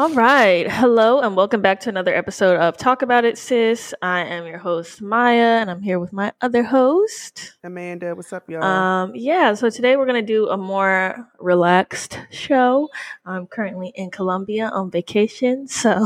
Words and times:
All 0.00 0.08
right. 0.14 0.66
Hello 0.66 1.20
and 1.20 1.36
welcome 1.36 1.60
back 1.60 1.80
to 1.80 1.90
another 1.90 2.14
episode 2.14 2.56
of 2.56 2.78
Talk 2.78 3.02
About 3.02 3.26
It, 3.26 3.36
Sis. 3.36 3.92
I 4.00 4.20
am 4.20 4.46
your 4.46 4.56
host, 4.56 5.02
Maya, 5.02 5.58
and 5.60 5.70
I'm 5.70 5.82
here 5.82 5.98
with 5.98 6.10
my 6.10 6.32
other 6.40 6.62
host, 6.62 7.58
Amanda. 7.62 8.14
What's 8.14 8.32
up, 8.32 8.48
y'all? 8.48 8.64
Um, 8.64 9.12
yeah, 9.14 9.52
so 9.52 9.68
today 9.68 9.96
we're 9.96 10.06
going 10.06 10.24
to 10.24 10.32
do 10.32 10.48
a 10.48 10.56
more 10.56 11.28
relaxed 11.38 12.18
show. 12.30 12.88
I'm 13.26 13.46
currently 13.46 13.92
in 13.94 14.10
Colombia 14.10 14.70
on 14.72 14.90
vacation, 14.90 15.68
so 15.68 15.90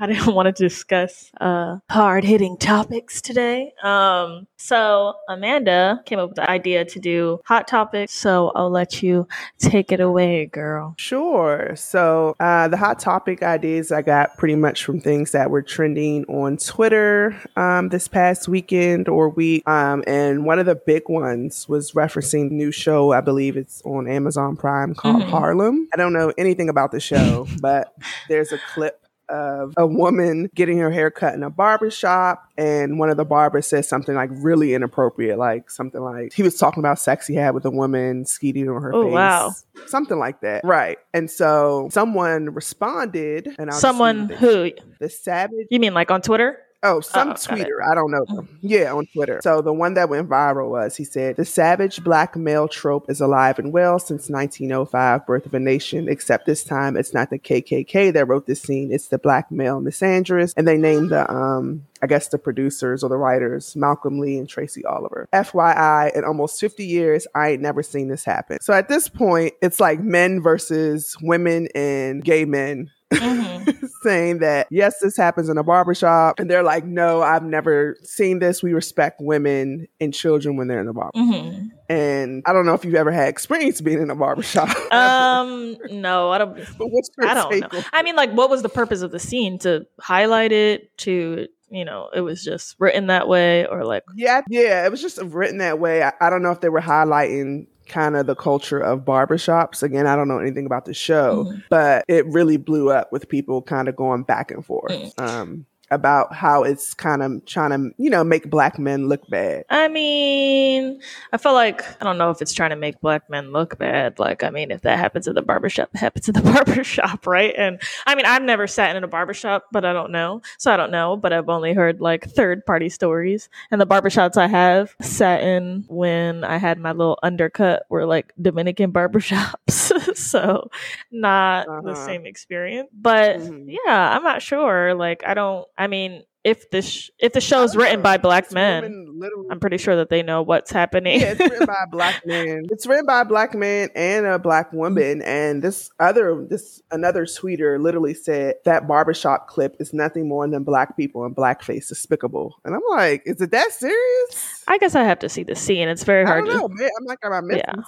I 0.00 0.08
didn't 0.08 0.34
want 0.34 0.46
to 0.46 0.64
discuss 0.64 1.30
uh, 1.40 1.76
hard 1.88 2.24
hitting 2.24 2.56
topics 2.56 3.22
today. 3.22 3.74
Um, 3.84 4.48
so 4.56 5.14
Amanda 5.28 6.02
came 6.04 6.18
up 6.18 6.30
with 6.30 6.36
the 6.36 6.50
idea 6.50 6.84
to 6.84 6.98
do 6.98 7.38
hot 7.44 7.68
topics, 7.68 8.12
so 8.12 8.50
I'll 8.56 8.70
let 8.70 9.04
you 9.04 9.28
take 9.58 9.92
it 9.92 10.00
away, 10.00 10.46
girl. 10.46 10.96
Sure. 10.98 11.76
So 11.76 12.34
uh, 12.40 12.66
the 12.66 12.76
hot 12.76 12.94
hot 12.94 13.03
topic 13.04 13.42
ideas 13.42 13.92
I 13.92 14.00
got 14.00 14.38
pretty 14.38 14.56
much 14.56 14.82
from 14.82 14.98
things 14.98 15.32
that 15.32 15.50
were 15.50 15.60
trending 15.60 16.24
on 16.24 16.56
Twitter 16.56 17.38
um, 17.54 17.90
this 17.90 18.08
past 18.08 18.48
weekend 18.48 19.10
or 19.10 19.28
week. 19.28 19.68
Um, 19.68 20.02
and 20.06 20.46
one 20.46 20.58
of 20.58 20.64
the 20.64 20.74
big 20.74 21.02
ones 21.10 21.68
was 21.68 21.92
referencing 21.92 22.50
new 22.50 22.72
show, 22.72 23.12
I 23.12 23.20
believe 23.20 23.58
it's 23.58 23.82
on 23.84 24.08
Amazon 24.08 24.56
Prime 24.56 24.94
called 24.94 25.20
mm-hmm. 25.20 25.30
Harlem. 25.30 25.86
I 25.92 25.98
don't 25.98 26.14
know 26.14 26.32
anything 26.38 26.70
about 26.70 26.92
the 26.92 27.00
show, 27.00 27.46
but 27.60 27.94
there's 28.28 28.52
a 28.52 28.58
clip 28.72 29.03
of 29.28 29.74
a 29.76 29.86
woman 29.86 30.50
getting 30.54 30.78
her 30.78 30.90
hair 30.90 31.10
cut 31.10 31.34
in 31.34 31.42
a 31.42 31.50
barber 31.50 31.90
shop 31.90 32.48
and 32.56 32.98
one 32.98 33.10
of 33.10 33.16
the 33.16 33.24
barbers 33.24 33.66
says 33.66 33.88
something 33.88 34.14
like 34.14 34.30
really 34.32 34.74
inappropriate 34.74 35.38
like 35.38 35.70
something 35.70 36.00
like 36.00 36.32
he 36.32 36.42
was 36.42 36.56
talking 36.56 36.80
about 36.80 36.98
sex 36.98 37.26
he 37.26 37.34
had 37.34 37.54
with 37.54 37.64
a 37.64 37.70
woman 37.70 38.24
skeeting 38.24 38.68
on 38.68 38.82
her 38.82 38.94
oh, 38.94 39.04
face. 39.04 39.12
Wow 39.12 39.52
something 39.86 40.18
like 40.18 40.40
that. 40.40 40.64
Right. 40.64 40.98
And 41.12 41.30
so 41.30 41.88
someone 41.90 42.54
responded 42.54 43.54
and 43.58 43.70
I'll 43.70 43.78
someone 43.78 44.28
who 44.28 44.72
the 44.98 45.08
savage 45.08 45.66
you 45.70 45.80
mean 45.80 45.94
like 45.94 46.10
on 46.10 46.22
twitter 46.22 46.58
Oh, 46.84 47.00
some 47.00 47.30
oh, 47.30 47.32
tweeter. 47.32 47.82
I 47.82 47.94
don't 47.94 48.10
know. 48.10 48.26
Them. 48.26 48.58
Yeah, 48.60 48.92
on 48.92 49.06
Twitter. 49.06 49.40
So 49.42 49.62
the 49.62 49.72
one 49.72 49.94
that 49.94 50.10
went 50.10 50.28
viral 50.28 50.68
was 50.68 50.96
he 50.96 51.04
said, 51.04 51.36
The 51.36 51.44
savage 51.46 52.04
black 52.04 52.36
male 52.36 52.68
trope 52.68 53.08
is 53.08 53.22
alive 53.22 53.58
and 53.58 53.72
well 53.72 53.98
since 53.98 54.28
1905, 54.28 55.26
Birth 55.26 55.46
of 55.46 55.54
a 55.54 55.60
Nation, 55.60 56.08
except 56.08 56.44
this 56.44 56.62
time 56.62 56.98
it's 56.98 57.14
not 57.14 57.30
the 57.30 57.38
KKK 57.38 58.12
that 58.12 58.26
wrote 58.26 58.46
this 58.46 58.60
scene, 58.60 58.92
it's 58.92 59.08
the 59.08 59.18
black 59.18 59.50
male 59.50 59.80
misandrist. 59.80 60.52
And 60.58 60.68
they 60.68 60.76
named 60.76 61.08
the, 61.08 61.30
um, 61.32 61.86
I 62.02 62.06
guess 62.06 62.28
the 62.28 62.38
producers 62.38 63.02
or 63.02 63.08
the 63.08 63.16
writers, 63.16 63.74
Malcolm 63.74 64.18
Lee 64.18 64.36
and 64.36 64.46
Tracy 64.46 64.84
Oliver. 64.84 65.26
FYI, 65.32 66.14
in 66.14 66.22
almost 66.22 66.60
50 66.60 66.84
years, 66.84 67.26
I 67.34 67.52
ain't 67.52 67.62
never 67.62 67.82
seen 67.82 68.08
this 68.08 68.26
happen. 68.26 68.60
So 68.60 68.74
at 68.74 68.90
this 68.90 69.08
point, 69.08 69.54
it's 69.62 69.80
like 69.80 70.00
men 70.00 70.42
versus 70.42 71.16
women 71.22 71.68
and 71.74 72.22
gay 72.22 72.44
men 72.44 72.90
mm-hmm. 73.18 73.86
saying 74.02 74.38
that 74.38 74.66
yes, 74.70 74.98
this 75.00 75.16
happens 75.16 75.48
in 75.48 75.58
a 75.58 75.62
barbershop. 75.62 76.38
And 76.38 76.50
they're 76.50 76.62
like, 76.62 76.84
no, 76.84 77.22
I've 77.22 77.44
never 77.44 77.96
seen 78.02 78.38
this. 78.38 78.62
We 78.62 78.72
respect 78.72 79.20
women 79.20 79.88
and 80.00 80.12
children 80.12 80.56
when 80.56 80.68
they're 80.68 80.80
in 80.80 80.86
the 80.86 80.92
barbershop. 80.92 81.28
Mm-hmm. 81.28 81.66
And 81.88 82.42
I 82.46 82.52
don't 82.52 82.66
know 82.66 82.74
if 82.74 82.84
you've 82.84 82.94
ever 82.94 83.12
had 83.12 83.28
experience 83.28 83.80
being 83.80 84.00
in 84.00 84.10
a 84.10 84.16
barbershop. 84.16 84.68
um, 84.92 85.76
no, 85.90 86.30
I 86.30 86.38
don't. 86.38 86.54
But 86.78 86.88
what's 86.88 87.10
your 87.16 87.28
I 87.28 87.34
don't 87.34 87.72
know. 87.72 87.82
I 87.92 88.02
mean, 88.02 88.16
like, 88.16 88.32
what 88.32 88.50
was 88.50 88.62
the 88.62 88.68
purpose 88.68 89.02
of 89.02 89.12
the 89.12 89.18
scene 89.18 89.58
to 89.60 89.86
highlight 90.00 90.50
it 90.50 90.96
to 90.98 91.46
you 91.70 91.84
know, 91.84 92.08
it 92.14 92.20
was 92.20 92.44
just 92.44 92.76
written 92.78 93.08
that 93.08 93.26
way 93.26 93.66
or 93.66 93.84
like 93.84 94.04
Yeah, 94.14 94.42
yeah, 94.48 94.84
it 94.84 94.90
was 94.90 95.02
just 95.02 95.18
written 95.18 95.58
that 95.58 95.80
way. 95.80 96.02
I, 96.04 96.12
I 96.20 96.30
don't 96.30 96.42
know 96.42 96.52
if 96.52 96.60
they 96.60 96.68
were 96.68 96.80
highlighting 96.80 97.66
kind 97.86 98.16
of 98.16 98.26
the 98.26 98.34
culture 98.34 98.78
of 98.78 99.04
barbershops. 99.04 99.82
Again, 99.82 100.06
I 100.06 100.16
don't 100.16 100.28
know 100.28 100.38
anything 100.38 100.66
about 100.66 100.84
the 100.84 100.94
show, 100.94 101.44
mm-hmm. 101.44 101.60
but 101.70 102.04
it 102.08 102.26
really 102.26 102.56
blew 102.56 102.90
up 102.90 103.12
with 103.12 103.28
people 103.28 103.62
kind 103.62 103.88
of 103.88 103.96
going 103.96 104.22
back 104.22 104.50
and 104.50 104.64
forth. 104.64 104.92
Mm-hmm. 104.92 105.24
Um, 105.24 105.66
about 105.94 106.34
how 106.34 106.62
it's 106.62 106.94
kind 106.94 107.22
of 107.22 107.44
trying 107.46 107.70
to, 107.70 107.94
you 107.96 108.10
know, 108.10 108.24
make 108.24 108.50
black 108.50 108.78
men 108.78 109.08
look 109.08 109.28
bad. 109.28 109.64
I 109.70 109.88
mean, 109.88 111.00
I 111.32 111.38
feel 111.38 111.54
like 111.54 111.82
I 112.00 112.04
don't 112.04 112.18
know 112.18 112.30
if 112.30 112.42
it's 112.42 112.52
trying 112.52 112.70
to 112.70 112.76
make 112.76 113.00
black 113.00 113.30
men 113.30 113.52
look 113.52 113.78
bad. 113.78 114.18
Like, 114.18 114.42
I 114.44 114.50
mean, 114.50 114.70
if 114.70 114.82
that 114.82 114.98
happens 114.98 115.28
at 115.28 115.34
the 115.34 115.42
barbershop, 115.42 115.90
it 115.94 115.98
happens 116.04 116.28
at 116.28 116.34
the 116.34 116.42
barbershop, 116.52 117.26
right? 117.26 117.54
And 117.56 117.80
I 118.06 118.14
mean, 118.14 118.26
I've 118.26 118.42
never 118.42 118.66
sat 118.66 118.96
in 118.96 119.04
a 119.04 119.08
barbershop, 119.08 119.64
but 119.72 119.84
I 119.84 119.92
don't 119.92 120.12
know. 120.12 120.42
So 120.58 120.72
I 120.72 120.76
don't 120.76 120.90
know, 120.90 121.16
but 121.16 121.32
I've 121.32 121.48
only 121.48 121.72
heard 121.72 122.00
like 122.00 122.28
third 122.30 122.66
party 122.66 122.88
stories. 122.88 123.48
And 123.70 123.80
the 123.80 123.86
barbershops 123.86 124.36
I 124.36 124.46
have 124.48 124.94
sat 125.00 125.42
in 125.42 125.84
when 125.88 126.44
I 126.44 126.58
had 126.58 126.78
my 126.78 126.92
little 126.92 127.18
undercut 127.22 127.84
were 127.88 128.06
like 128.06 128.32
Dominican 128.40 128.92
barbershops. 128.94 130.16
so 130.16 130.70
not 131.10 131.68
uh-huh. 131.68 131.80
the 131.82 131.94
same 131.94 132.26
experience. 132.26 132.88
But 132.92 133.38
mm-hmm. 133.38 133.70
yeah, 133.70 134.16
I'm 134.16 134.22
not 134.22 134.42
sure. 134.42 134.94
Like, 134.94 135.22
I 135.26 135.34
don't, 135.34 135.66
I 135.76 135.83
mean, 135.86 136.24
if 136.44 136.70
the 136.70 136.82
sh- 136.82 137.10
if 137.18 137.32
the 137.32 137.40
show 137.40 137.62
is 137.62 137.74
written 137.74 138.02
by 138.02 138.18
black 138.18 138.52
men, 138.52 139.18
I'm 139.50 139.60
pretty 139.60 139.78
sure 139.78 139.96
that 139.96 140.10
they 140.10 140.22
know 140.22 140.42
what's 140.42 140.70
happening. 140.70 141.20
yeah, 141.20 141.32
it's 141.32 141.40
written 141.40 141.66
by 141.66 141.82
a 141.82 141.86
black 141.90 142.26
man. 142.26 142.66
It's 142.70 142.86
written 142.86 143.06
by 143.06 143.22
a 143.22 143.24
black 143.24 143.54
man 143.54 143.88
and 143.94 144.26
a 144.26 144.38
black 144.38 144.70
woman. 144.72 145.22
And 145.22 145.62
this 145.62 145.90
other 145.98 146.46
this 146.48 146.82
another 146.90 147.24
tweeter 147.24 147.80
literally 147.80 148.12
said 148.12 148.56
that 148.66 148.86
barbershop 148.86 149.48
clip 149.48 149.76
is 149.80 149.94
nothing 149.94 150.28
more 150.28 150.46
than 150.46 150.64
black 150.64 150.96
people 150.98 151.24
and 151.24 151.34
blackface 151.34 151.88
despicable. 151.88 152.60
And 152.64 152.74
I'm 152.74 152.82
like, 152.90 153.22
is 153.24 153.40
it 153.40 153.50
that 153.52 153.72
serious? 153.72 154.64
I 154.68 154.76
guess 154.76 154.94
I 154.94 155.04
have 155.04 155.20
to 155.20 155.30
see 155.30 155.44
the 155.44 155.56
scene. 155.56 155.88
It's 155.88 156.04
very 156.04 156.26
hard. 156.26 156.44
I 156.44 156.46
don't 156.46 156.56
know, 156.56 156.68
to... 156.68 156.74
man. 156.74 156.90
I'm 157.00 157.06
like, 157.06 157.18
am 157.24 157.32
I 157.32 157.40
missing? 157.40 157.62
Yeah. 157.66 157.82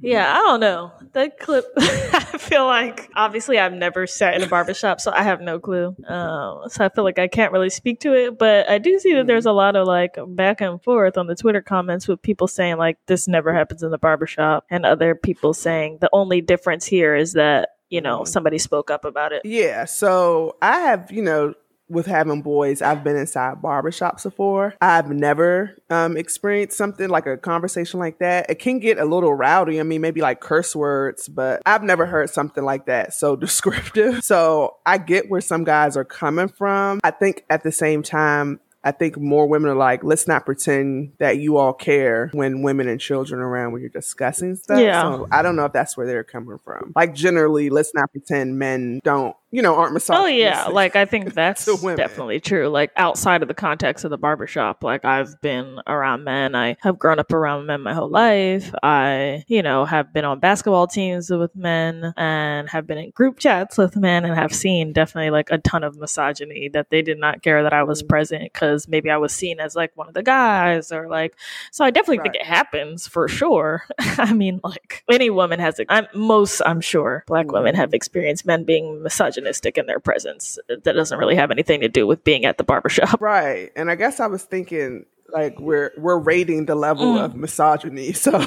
Yeah, 0.00 0.32
I 0.32 0.36
don't 0.38 0.60
know. 0.60 0.92
That 1.12 1.38
clip, 1.38 1.64
I 1.78 2.38
feel 2.38 2.66
like 2.66 3.08
obviously 3.14 3.58
I've 3.58 3.72
never 3.72 4.06
sat 4.06 4.34
in 4.34 4.42
a 4.42 4.48
barbershop, 4.48 5.00
so 5.00 5.12
I 5.12 5.22
have 5.22 5.40
no 5.40 5.60
clue. 5.60 5.94
Um, 6.08 6.62
so 6.68 6.84
I 6.84 6.88
feel 6.88 7.04
like 7.04 7.20
I 7.20 7.28
can't 7.28 7.52
really 7.52 7.70
speak 7.70 8.00
to 8.02 8.14
it, 8.14 8.38
but 8.38 8.68
I 8.68 8.78
do 8.78 8.98
see 8.98 9.14
that 9.14 9.26
there's 9.26 9.46
a 9.46 9.52
lot 9.52 9.76
of 9.76 9.86
like 9.86 10.16
back 10.28 10.60
and 10.60 10.82
forth 10.82 11.16
on 11.16 11.26
the 11.26 11.34
Twitter 11.34 11.62
comments 11.62 12.06
with 12.06 12.22
people 12.22 12.46
saying 12.46 12.76
like 12.76 12.98
this 13.06 13.26
never 13.26 13.52
happens 13.52 13.82
in 13.82 13.90
the 13.90 13.98
barbershop 13.98 14.64
and 14.70 14.84
other 14.84 15.14
people 15.14 15.54
saying 15.54 15.98
the 16.00 16.10
only 16.12 16.40
difference 16.40 16.86
here 16.86 17.14
is 17.14 17.32
that 17.32 17.70
you 17.88 18.00
know 18.00 18.18
mm-hmm. 18.18 18.26
somebody 18.26 18.58
spoke 18.58 18.90
up 18.90 19.04
about 19.04 19.32
it. 19.32 19.42
Yeah, 19.44 19.84
so 19.84 20.56
I 20.62 20.80
have, 20.80 21.10
you 21.10 21.22
know, 21.22 21.54
with 21.92 22.06
having 22.06 22.42
boys, 22.42 22.82
I've 22.82 23.04
been 23.04 23.16
inside 23.16 23.56
barbershops 23.62 24.22
before. 24.24 24.74
I've 24.80 25.10
never 25.10 25.76
um, 25.90 26.16
experienced 26.16 26.76
something 26.76 27.08
like 27.08 27.26
a 27.26 27.36
conversation 27.36 28.00
like 28.00 28.18
that. 28.18 28.50
It 28.50 28.58
can 28.58 28.78
get 28.78 28.98
a 28.98 29.04
little 29.04 29.34
rowdy. 29.34 29.78
I 29.78 29.82
mean, 29.82 30.00
maybe 30.00 30.20
like 30.20 30.40
curse 30.40 30.74
words, 30.74 31.28
but 31.28 31.62
I've 31.66 31.82
never 31.82 32.06
heard 32.06 32.30
something 32.30 32.64
like 32.64 32.86
that 32.86 33.14
so 33.14 33.36
descriptive. 33.42 34.24
So 34.24 34.76
I 34.86 34.98
get 34.98 35.30
where 35.30 35.40
some 35.40 35.64
guys 35.64 35.96
are 35.96 36.04
coming 36.04 36.48
from. 36.48 37.00
I 37.04 37.10
think 37.10 37.44
at 37.50 37.62
the 37.62 37.72
same 37.72 38.02
time, 38.02 38.60
I 38.84 38.92
think 38.92 39.16
more 39.16 39.46
women 39.46 39.70
are 39.70 39.76
like, 39.76 40.02
let's 40.02 40.26
not 40.26 40.44
pretend 40.44 41.12
that 41.18 41.38
you 41.38 41.56
all 41.56 41.72
care 41.72 42.30
when 42.32 42.62
women 42.62 42.88
and 42.88 43.00
children 43.00 43.40
are 43.40 43.48
around 43.48 43.72
when 43.72 43.80
you're 43.80 43.90
discussing 43.90 44.56
stuff. 44.56 44.80
Yeah. 44.80 45.02
So 45.02 45.28
I 45.30 45.42
don't 45.42 45.56
know 45.56 45.64
if 45.64 45.72
that's 45.72 45.96
where 45.96 46.06
they're 46.06 46.24
coming 46.24 46.58
from. 46.64 46.92
Like 46.96 47.14
generally, 47.14 47.70
let's 47.70 47.94
not 47.94 48.10
pretend 48.12 48.58
men 48.58 49.00
don't 49.04 49.36
you 49.52 49.60
know, 49.60 49.76
aren't 49.76 49.92
misogynist. 49.92 50.24
Oh 50.24 50.34
yeah, 50.34 50.64
like 50.68 50.96
I 50.96 51.04
think 51.04 51.34
that's 51.34 51.66
definitely 51.66 52.40
true. 52.40 52.68
Like 52.68 52.90
outside 52.96 53.42
of 53.42 53.48
the 53.48 53.54
context 53.54 54.04
of 54.04 54.10
the 54.10 54.16
barbershop, 54.16 54.82
like 54.82 55.04
I've 55.04 55.40
been 55.42 55.78
around 55.86 56.24
men. 56.24 56.54
I 56.54 56.76
have 56.80 56.98
grown 56.98 57.18
up 57.18 57.30
around 57.32 57.66
men 57.66 57.82
my 57.82 57.92
whole 57.92 58.08
life. 58.08 58.74
I, 58.82 59.44
you 59.46 59.62
know, 59.62 59.84
have 59.84 60.12
been 60.12 60.24
on 60.24 60.40
basketball 60.40 60.86
teams 60.86 61.30
with 61.30 61.54
men 61.54 62.14
and 62.16 62.68
have 62.70 62.86
been 62.86 62.96
in 62.96 63.10
group 63.10 63.38
chats 63.38 63.76
with 63.76 63.94
men 63.94 64.24
and 64.24 64.34
have 64.34 64.54
seen 64.54 64.94
definitely 64.94 65.30
like 65.30 65.50
a 65.50 65.58
ton 65.58 65.84
of 65.84 65.98
misogyny 65.98 66.70
that 66.70 66.88
they 66.88 67.02
did 67.02 67.18
not 67.18 67.42
care 67.42 67.62
that 67.62 67.74
I 67.74 67.82
was 67.82 68.02
mm-hmm. 68.02 68.08
present 68.08 68.52
because 68.54 68.71
maybe 68.88 69.10
I 69.10 69.16
was 69.16 69.32
seen 69.32 69.60
as 69.60 69.76
like 69.76 69.96
one 69.96 70.08
of 70.08 70.14
the 70.14 70.22
guys 70.22 70.92
or 70.92 71.08
like. 71.08 71.36
So 71.70 71.84
I 71.84 71.90
definitely 71.90 72.18
right. 72.18 72.32
think 72.32 72.36
it 72.36 72.46
happens 72.46 73.06
for 73.06 73.28
sure. 73.28 73.84
I 73.98 74.32
mean, 74.32 74.60
like 74.64 75.04
any 75.10 75.30
woman 75.30 75.60
has. 75.60 75.80
I'm 75.88 76.06
most, 76.14 76.60
I'm 76.64 76.80
sure, 76.80 77.24
black 77.26 77.46
mm-hmm. 77.46 77.54
women 77.54 77.74
have 77.74 77.94
experienced 77.94 78.46
men 78.46 78.64
being 78.64 79.02
misogynistic 79.02 79.78
in 79.78 79.86
their 79.86 80.00
presence. 80.00 80.58
That 80.68 80.84
doesn't 80.84 81.18
really 81.18 81.36
have 81.36 81.50
anything 81.50 81.80
to 81.80 81.88
do 81.88 82.06
with 82.06 82.24
being 82.24 82.44
at 82.44 82.58
the 82.58 82.64
barbershop. 82.64 83.20
Right. 83.20 83.70
And 83.76 83.90
I 83.90 83.94
guess 83.94 84.20
I 84.20 84.26
was 84.26 84.42
thinking 84.42 85.06
like 85.32 85.58
we're 85.58 85.92
we're 85.96 86.18
rating 86.18 86.66
the 86.66 86.74
level 86.74 87.14
mm. 87.14 87.24
of 87.24 87.34
misogyny. 87.34 88.12
So 88.22 88.38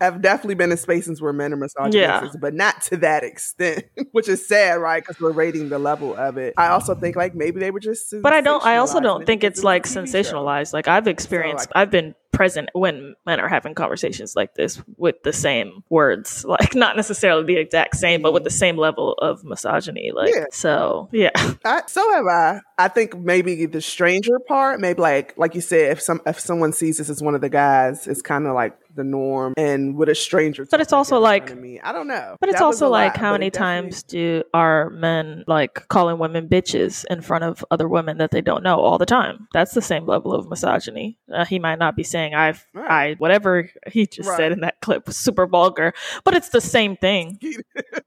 I've 0.00 0.20
definitely 0.20 0.56
been 0.56 0.72
in 0.72 0.76
spaces 0.76 1.22
where 1.22 1.32
men 1.32 1.52
are 1.52 1.56
misogynistic, 1.56 2.32
yeah. 2.32 2.40
but 2.40 2.54
not 2.54 2.82
to 2.82 2.96
that 2.98 3.22
extent, 3.22 3.84
which 4.12 4.28
is 4.28 4.46
sad, 4.46 4.74
right? 4.74 5.02
Because 5.02 5.20
we're 5.20 5.32
rating 5.32 5.68
the 5.68 5.78
level 5.78 6.14
of 6.16 6.36
it. 6.38 6.54
I 6.56 6.68
also 6.68 6.94
think 6.94 7.14
like 7.14 7.34
maybe 7.34 7.60
they 7.60 7.70
were 7.70 7.80
just, 7.80 8.14
but 8.20 8.32
I 8.32 8.40
don't. 8.40 8.64
I 8.64 8.78
also 8.78 9.00
don't 9.00 9.26
think 9.26 9.44
it's 9.44 9.62
like 9.62 9.84
sensationalized. 9.84 10.70
Show. 10.70 10.76
Like 10.76 10.88
I've 10.88 11.06
experienced, 11.06 11.64
so, 11.64 11.70
like, 11.74 11.82
I've 11.82 11.90
been 11.90 12.14
present 12.32 12.70
when 12.72 13.14
men 13.24 13.40
are 13.40 13.48
having 13.48 13.74
conversations 13.74 14.36
like 14.36 14.54
this 14.54 14.82
with 14.96 15.22
the 15.22 15.32
same 15.32 15.82
words, 15.88 16.44
like 16.48 16.74
not 16.74 16.96
necessarily 16.96 17.44
the 17.44 17.56
exact 17.56 17.96
same, 17.96 18.22
but 18.22 18.32
with 18.32 18.44
the 18.44 18.50
same 18.50 18.76
level 18.76 19.12
of 19.14 19.44
misogyny. 19.44 20.12
Like, 20.14 20.34
yeah. 20.34 20.44
so 20.50 21.08
yeah. 21.12 21.30
I, 21.64 21.82
so 21.86 22.12
have 22.12 22.26
I. 22.26 22.60
I 22.78 22.88
think 22.88 23.18
maybe 23.18 23.66
the 23.66 23.80
stranger 23.80 24.38
part, 24.46 24.80
maybe 24.80 25.00
like 25.00 25.36
like 25.36 25.54
you 25.54 25.60
said, 25.60 25.92
if 25.92 26.02
some 26.02 26.20
if 26.26 26.38
someone 26.38 26.72
sees 26.72 26.98
this 26.98 27.08
as 27.08 27.22
one 27.22 27.34
of 27.34 27.40
the 27.40 27.48
guys, 27.48 28.06
it's 28.06 28.22
kind 28.22 28.46
of 28.46 28.54
like 28.54 28.76
the 28.96 29.04
norm 29.04 29.54
and 29.56 29.96
with 29.96 30.08
a 30.08 30.14
stranger. 30.14 30.66
But 30.70 30.80
it's 30.80 30.92
also 30.92 31.18
like 31.18 31.56
me, 31.56 31.80
I 31.80 31.92
don't 31.92 32.08
know. 32.08 32.36
But 32.40 32.48
it's 32.48 32.58
that 32.58 32.64
also 32.64 32.88
like 32.88 33.14
lot, 33.14 33.20
how 33.20 33.32
many 33.32 33.50
times 33.50 34.02
do 34.02 34.42
are 34.52 34.90
men 34.90 35.44
like 35.46 35.86
calling 35.88 36.18
women 36.18 36.48
bitches 36.48 37.04
in 37.10 37.20
front 37.20 37.44
of 37.44 37.64
other 37.70 37.88
women 37.88 38.18
that 38.18 38.30
they 38.30 38.40
don't 38.40 38.62
know 38.62 38.80
all 38.80 38.98
the 38.98 39.06
time? 39.06 39.48
That's 39.52 39.74
the 39.74 39.82
same 39.82 40.06
level 40.06 40.32
of 40.32 40.48
misogyny. 40.48 41.18
Uh, 41.32 41.44
he 41.44 41.58
might 41.58 41.78
not 41.78 41.96
be 41.96 42.02
saying 42.02 42.34
I've 42.34 42.66
right. 42.74 42.90
I 42.90 43.14
whatever 43.18 43.70
he 43.86 44.06
just 44.06 44.28
right. 44.28 44.36
said 44.36 44.52
in 44.52 44.60
that 44.60 44.80
clip 44.80 45.06
was 45.06 45.16
super 45.16 45.46
vulgar, 45.46 45.92
but 46.24 46.34
it's 46.34 46.48
the 46.48 46.60
same 46.60 46.96
thing. 46.96 47.38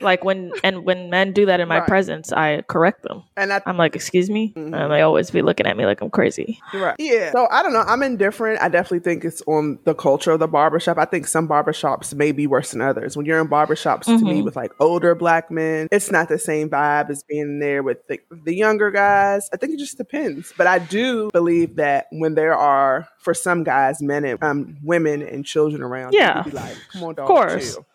like 0.00 0.24
when 0.24 0.52
and 0.62 0.84
when 0.84 1.10
men 1.10 1.32
do 1.32 1.46
that 1.46 1.60
in 1.60 1.68
my 1.68 1.78
right. 1.78 1.88
presence, 1.88 2.32
I 2.32 2.62
correct 2.62 3.02
them. 3.02 3.22
And 3.36 3.52
I, 3.52 3.62
am 3.66 3.76
like, 3.76 3.94
"Excuse 3.94 4.28
me," 4.28 4.52
mm-hmm. 4.54 4.74
and 4.74 4.92
they 4.92 5.00
always 5.00 5.30
be 5.30 5.42
looking 5.42 5.66
at 5.66 5.76
me 5.76 5.86
like 5.86 6.00
I'm 6.00 6.10
crazy. 6.10 6.60
Right? 6.74 6.96
Yeah. 6.98 7.32
So 7.32 7.48
I 7.50 7.62
don't 7.62 7.72
know. 7.72 7.80
I'm 7.86 8.02
indifferent. 8.02 8.60
I 8.60 8.68
definitely 8.68 9.00
think 9.00 9.24
it's 9.24 9.42
on 9.46 9.78
the 9.84 9.94
culture 9.94 10.32
of 10.32 10.40
the 10.40 10.48
barbershop. 10.48 10.98
I 10.98 11.04
think 11.04 11.26
some 11.26 11.48
barbershops 11.48 12.14
may 12.14 12.32
be 12.32 12.46
worse 12.46 12.72
than 12.72 12.80
others. 12.80 13.16
When 13.16 13.26
you're 13.26 13.40
in 13.40 13.48
barbershops, 13.48 14.04
mm-hmm. 14.04 14.18
to 14.18 14.24
me, 14.24 14.32
mm-hmm. 14.34 14.44
with 14.44 14.56
like 14.56 14.72
older 14.80 15.14
black 15.14 15.50
men, 15.50 15.88
it's 15.90 16.10
not 16.10 16.28
the 16.28 16.38
same 16.38 16.68
vibe 16.68 17.10
as 17.10 17.22
being 17.22 17.58
there 17.58 17.82
with 17.82 18.06
the, 18.08 18.20
the 18.30 18.54
younger 18.54 18.90
guys. 18.90 19.48
I 19.52 19.56
think 19.56 19.74
it 19.74 19.78
just 19.78 19.96
depends. 19.96 20.52
But 20.56 20.66
I 20.66 20.78
do 20.78 21.30
believe 21.32 21.76
that 21.76 22.06
when 22.12 22.34
there 22.34 22.54
are, 22.54 23.08
for 23.18 23.34
some 23.34 23.64
guys, 23.64 24.02
men 24.02 24.24
and 24.24 24.42
um, 24.42 24.76
women 24.82 25.22
and 25.22 25.44
children 25.44 25.82
around, 25.82 26.12
yeah, 26.12 26.44
like, 26.52 26.76
come 26.92 27.04
on, 27.04 27.14
dog, 27.14 27.24
of 27.24 27.28
course. 27.28 27.74
Chill 27.74 27.86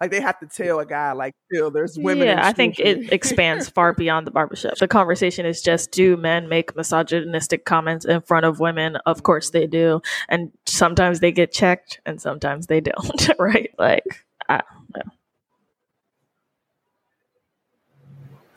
like 0.00 0.10
they 0.10 0.20
have 0.20 0.38
to 0.40 0.46
tell 0.46 0.80
a 0.80 0.86
guy 0.86 1.12
like 1.12 1.34
still 1.50 1.70
there's 1.70 1.98
women 1.98 2.26
yeah 2.26 2.46
i 2.46 2.52
think 2.52 2.78
it 2.78 3.12
expands 3.12 3.68
far 3.68 3.92
beyond 3.92 4.26
the 4.26 4.30
barbershop. 4.30 4.76
The 4.76 4.88
conversation 4.88 5.46
is 5.46 5.62
just 5.62 5.90
do 5.90 6.16
men 6.16 6.48
make 6.48 6.76
misogynistic 6.76 7.64
comments 7.64 8.04
in 8.04 8.20
front 8.20 8.44
of 8.44 8.60
women? 8.60 8.96
Of 9.06 9.22
course 9.22 9.50
they 9.50 9.66
do. 9.66 10.02
And 10.28 10.52
sometimes 10.66 11.20
they 11.20 11.32
get 11.32 11.52
checked 11.52 12.00
and 12.04 12.20
sometimes 12.20 12.66
they 12.66 12.80
don't 12.80 13.30
right? 13.38 13.70
Like 13.78 14.24
I, 14.48 14.62
yeah. 14.96 15.02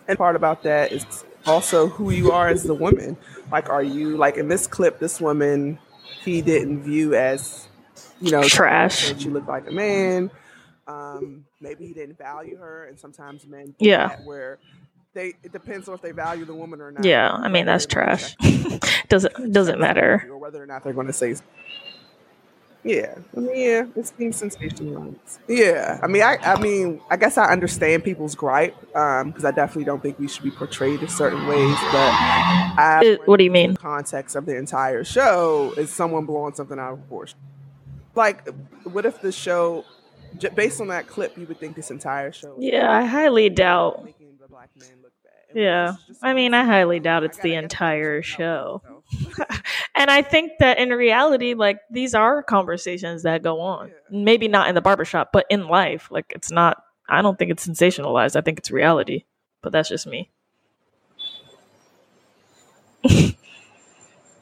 and 0.07 0.17
part 0.17 0.35
about 0.35 0.63
that 0.63 0.91
is 0.91 1.23
also 1.45 1.87
who 1.87 2.11
you 2.11 2.31
are 2.31 2.49
as 2.49 2.63
the 2.63 2.73
woman. 2.73 3.17
Like 3.51 3.69
are 3.69 3.83
you 3.83 4.17
like 4.17 4.37
in 4.37 4.47
this 4.47 4.67
clip 4.67 4.99
this 4.99 5.21
woman 5.21 5.79
he 6.23 6.41
didn't 6.41 6.83
view 6.83 7.15
as 7.15 7.67
you 8.19 8.31
know 8.31 8.43
trash. 8.43 9.17
she 9.17 9.29
looked 9.29 9.47
like 9.47 9.67
a 9.67 9.71
man 9.71 10.29
um, 10.87 11.45
maybe 11.61 11.87
he 11.87 11.93
didn't 11.93 12.17
value 12.17 12.57
her, 12.57 12.85
and 12.85 12.99
sometimes 12.99 13.45
men 13.45 13.75
yeah 13.79 14.19
where 14.23 14.59
they 15.13 15.33
it 15.43 15.51
depends 15.51 15.87
on 15.87 15.95
if 15.95 16.01
they 16.01 16.11
value 16.11 16.45
the 16.45 16.53
woman 16.53 16.81
or 16.81 16.91
not. 16.91 17.03
Yeah, 17.03 17.31
I 17.31 17.49
mean 17.49 17.65
that's 17.65 17.85
trash. 17.85 18.35
doesn't 19.09 19.51
doesn't 19.51 19.79
matter 19.79 20.27
or 20.29 20.37
whether 20.37 20.61
or 20.61 20.65
not 20.65 20.83
they're 20.83 20.93
going 20.93 21.07
to 21.07 21.13
say. 21.13 21.35
Yeah, 22.83 23.15
I 23.35 23.39
mean, 23.41 23.57
yeah, 23.57 23.85
it's 23.97 24.11
being 24.11 24.31
sensationalized. 24.31 25.39
Yeah, 25.49 25.99
I 26.01 26.07
mean, 26.07 26.21
I, 26.21 26.37
I 26.41 26.61
mean, 26.61 27.01
I 27.09 27.17
guess 27.17 27.37
I 27.37 27.51
understand 27.51 28.05
people's 28.05 28.33
gripe 28.33 28.79
because 28.79 29.43
um, 29.43 29.45
I 29.45 29.51
definitely 29.51 29.83
don't 29.83 30.01
think 30.01 30.17
we 30.19 30.29
should 30.29 30.43
be 30.43 30.51
portrayed 30.51 31.01
in 31.01 31.09
certain 31.09 31.47
ways. 31.47 31.75
But 31.91 32.11
I, 32.13 33.17
what 33.25 33.39
do 33.39 33.43
you 33.43 33.51
mean? 33.51 33.75
context 33.75 34.37
of 34.37 34.45
the 34.45 34.55
entire 34.55 35.03
show 35.03 35.73
is 35.75 35.89
someone 35.89 36.25
blowing 36.25 36.53
something 36.53 36.79
out 36.79 36.93
of 36.93 36.99
proportion. 36.99 37.37
Like, 38.15 38.47
what 38.83 39.05
if 39.05 39.21
the 39.21 39.33
show 39.33 39.83
based 40.55 40.81
on 40.81 40.87
that 40.87 41.07
clip, 41.07 41.37
you 41.37 41.45
would 41.47 41.59
think 41.59 41.75
this 41.75 41.91
entire 41.91 42.31
show. 42.31 42.55
Yeah, 42.59 42.91
I 42.91 43.05
highly 43.05 43.49
doubt. 43.49 44.09
Yeah, 45.53 45.95
I 46.21 46.33
mean, 46.33 46.53
I 46.53 46.63
highly 46.65 46.99
doubt 46.99 47.23
it's 47.23 47.39
the 47.39 47.55
entire 47.55 48.21
show. 48.21 48.81
and 49.95 50.11
I 50.11 50.21
think 50.21 50.53
that 50.59 50.77
in 50.77 50.89
reality, 50.89 51.53
like 51.53 51.79
these 51.89 52.13
are 52.13 52.43
conversations 52.43 53.23
that 53.23 53.43
go 53.43 53.61
on. 53.61 53.91
Maybe 54.09 54.47
not 54.47 54.69
in 54.69 54.75
the 54.75 54.81
barbershop, 54.81 55.31
but 55.31 55.45
in 55.49 55.67
life. 55.67 56.09
Like 56.11 56.31
it's 56.35 56.51
not. 56.51 56.83
I 57.09 57.21
don't 57.21 57.39
think 57.39 57.51
it's 57.51 57.65
sensationalized. 57.65 58.35
I 58.35 58.41
think 58.41 58.59
it's 58.59 58.69
reality. 58.69 59.23
But 59.61 59.71
that's 59.71 59.89
just 59.89 60.05
me. 60.07 60.29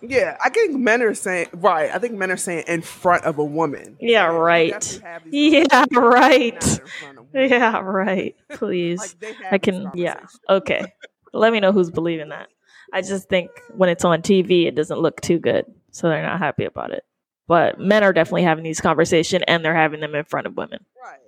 Yeah, 0.07 0.38
I 0.44 0.50
think 0.50 0.75
men 0.75 1.02
are 1.02 1.13
saying 1.13 1.48
right. 1.54 1.90
I 1.94 1.98
think 2.00 2.13
men 2.13 2.31
are 2.31 2.38
saying 2.38 2.66
in 2.68 2.81
front 2.81 3.24
of 3.25 3.38
a 3.38 3.44
woman. 3.44 3.98
Yeah, 4.00 4.25
right. 4.28 5.02
Yeah, 5.31 5.86
right. 5.92 6.80
Yeah, 7.34 7.80
right. 7.81 8.34
Please, 8.52 9.16
like 9.22 9.36
I 9.52 9.57
can. 9.57 9.92
Yeah, 9.94 10.19
okay. 10.50 10.94
Let 11.34 11.52
me 11.52 11.60
know 11.60 11.74
who's 11.74 11.92
believing 11.92 12.30
that. 12.30 12.48
I 12.94 13.02
just 13.02 13.28
think 13.28 13.52
when 13.75 13.90
it's 13.90 14.06
on 14.06 14.22
TV, 14.22 14.68
it 14.68 14.75
doesn't 14.75 15.00
look 15.00 15.19
too 15.19 15.38
good, 15.40 15.66
so 15.92 16.08
they're 16.08 16.22
not 16.22 16.40
happy 16.40 16.63
about 16.63 16.92
it. 16.92 17.04
But 17.48 17.78
men 17.80 18.04
are 18.04 18.13
definitely 18.13 18.44
having 18.44 18.63
these 18.63 18.80
conversations, 18.80 19.44
and 19.48 19.66
they're 19.66 19.75
having 19.75 20.00
them 20.00 20.16
in 20.16 20.24
front 20.24 20.48
of 20.48 20.56
women. 20.56 20.86
Right, 21.01 21.19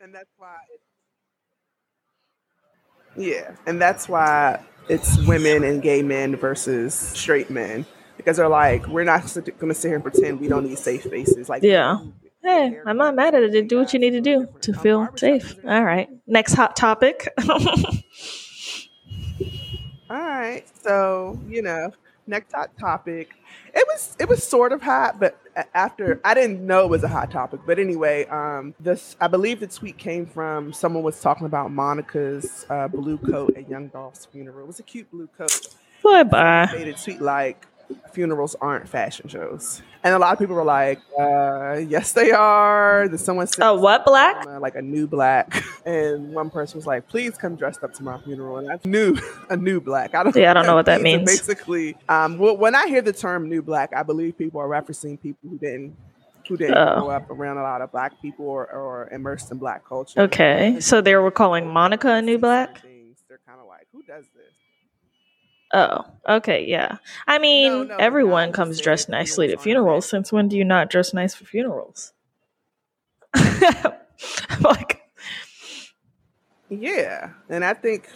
and 0.00 0.12
that's 0.12 0.30
why. 0.36 0.56
yeah, 3.16 3.54
and 3.66 3.80
that's 3.80 4.08
why 4.08 4.64
it's 4.88 5.18
women 5.26 5.64
and 5.64 5.82
gay 5.82 6.02
men 6.02 6.36
versus 6.36 6.94
straight 6.94 7.50
men 7.50 7.86
because 8.16 8.36
they're 8.36 8.48
like, 8.48 8.86
we're 8.86 9.04
not 9.04 9.22
going 9.22 9.68
to 9.68 9.74
sit 9.74 9.88
here 9.88 9.94
and 9.94 10.04
pretend 10.04 10.40
we 10.40 10.48
don't 10.48 10.66
need 10.66 10.78
safe 10.78 11.02
spaces. 11.04 11.48
Like, 11.48 11.62
yeah. 11.62 11.98
Hey, 12.42 12.78
I'm 12.84 12.98
not 12.98 13.14
mad 13.14 13.34
at 13.34 13.42
it. 13.42 13.68
Do 13.68 13.78
what 13.78 13.94
you 13.94 13.98
need 13.98 14.10
to 14.10 14.20
do 14.20 14.46
to 14.60 14.74
feel 14.74 15.08
safe. 15.16 15.54
All 15.66 15.82
right. 15.82 16.08
Next 16.26 16.52
hot 16.52 16.76
topic. 16.76 17.32
All 20.10 20.18
right. 20.18 20.64
So, 20.82 21.40
you 21.48 21.62
know, 21.62 21.90
next 22.26 22.52
hot 22.52 22.70
topic. 22.78 23.30
It 23.74 23.86
was 23.86 24.16
it 24.18 24.28
was 24.28 24.42
sort 24.42 24.72
of 24.72 24.82
hot, 24.82 25.18
but 25.20 25.38
after 25.74 26.20
I 26.24 26.34
didn't 26.34 26.66
know 26.66 26.84
it 26.84 26.90
was 26.90 27.02
a 27.04 27.08
hot 27.08 27.30
topic. 27.30 27.60
But 27.66 27.78
anyway, 27.78 28.26
um, 28.26 28.74
this 28.80 29.16
I 29.20 29.28
believe 29.28 29.60
the 29.60 29.66
tweet 29.66 29.98
came 29.98 30.26
from 30.26 30.72
someone 30.72 31.02
was 31.02 31.20
talking 31.20 31.46
about 31.46 31.70
Monica's 31.70 32.66
uh, 32.70 32.88
blue 32.88 33.18
coat 33.18 33.56
at 33.56 33.68
Young 33.68 33.88
Dolph's 33.88 34.26
funeral. 34.26 34.60
It 34.60 34.66
was 34.66 34.80
a 34.80 34.84
cute 34.84 35.10
blue 35.10 35.28
coat. 35.38 35.68
Bye 36.02 36.22
bye. 36.22 36.68
Made 36.72 36.88
a 36.88 36.92
tweet 36.92 37.20
like, 37.20 37.66
funerals 38.12 38.54
aren't 38.60 38.88
fashion 38.88 39.28
shows. 39.28 39.82
And 40.02 40.14
a 40.14 40.18
lot 40.18 40.32
of 40.32 40.38
people 40.38 40.54
were 40.54 40.64
like, 40.64 41.00
uh, 41.18 41.80
yes, 41.86 42.12
they 42.12 42.30
are. 42.30 43.08
Then 43.08 43.18
someone 43.18 43.46
said, 43.46 43.66
oh, 43.66 43.74
what 43.74 44.04
black? 44.04 44.44
like 44.60 44.74
a 44.74 44.82
new 44.82 45.06
black. 45.06 45.62
And 45.86 46.32
one 46.32 46.48
person 46.48 46.78
was 46.78 46.86
like, 46.86 47.06
please 47.08 47.36
come 47.36 47.56
dressed 47.56 47.84
up 47.84 47.92
to 47.94 48.02
my 48.02 48.18
funeral. 48.22 48.56
And 48.56 48.70
I 48.70 48.78
knew 48.86 49.18
a 49.50 49.56
new 49.56 49.82
black. 49.82 50.14
I 50.14 50.22
don't, 50.22 50.34
yeah, 50.34 50.50
I 50.50 50.54
don't 50.54 50.64
know 50.66 50.74
what 50.74 50.86
that 50.86 51.02
means. 51.02 51.30
Basically, 51.30 51.94
um, 52.08 52.38
when 52.38 52.74
I 52.74 52.88
hear 52.88 53.02
the 53.02 53.12
term 53.12 53.50
new 53.50 53.60
black, 53.60 53.92
I 53.94 54.02
believe 54.02 54.38
people 54.38 54.62
are 54.62 54.68
referencing 54.68 55.20
people 55.20 55.50
who 55.50 55.58
didn't 55.58 55.94
who 56.48 56.56
didn't 56.56 56.76
oh. 56.76 57.00
grow 57.00 57.10
up 57.10 57.30
around 57.30 57.58
a 57.58 57.62
lot 57.62 57.82
of 57.82 57.92
black 57.92 58.20
people 58.20 58.46
or, 58.46 58.66
or 58.70 59.08
immersed 59.10 59.50
in 59.50 59.58
black 59.58 59.86
culture. 59.86 60.20
Okay. 60.22 60.78
So 60.80 61.00
they 61.00 61.16
were 61.16 61.30
calling 61.30 61.68
Monica 61.68 62.14
a 62.14 62.22
new 62.22 62.38
black? 62.38 62.82
They're 63.28 63.40
kind 63.46 63.60
of 63.60 63.66
like, 63.66 63.86
who 63.92 64.02
does 64.02 64.24
this? 64.34 64.52
Oh, 65.74 66.04
okay, 66.28 66.64
yeah. 66.64 66.98
I 67.26 67.40
mean, 67.40 67.72
no, 67.72 67.82
no, 67.82 67.96
everyone 67.96 68.52
comes 68.52 68.80
dressed 68.80 69.08
nicely 69.08 69.48
to 69.48 69.56
funerals. 69.56 70.08
Since 70.08 70.30
when 70.30 70.46
do 70.46 70.56
you 70.56 70.64
not 70.64 70.88
dress 70.88 71.12
nice 71.12 71.34
for 71.34 71.44
funerals? 71.44 72.12
like, 74.60 75.02
yeah, 76.68 77.30
and 77.48 77.64
I 77.64 77.74
think 77.74 78.08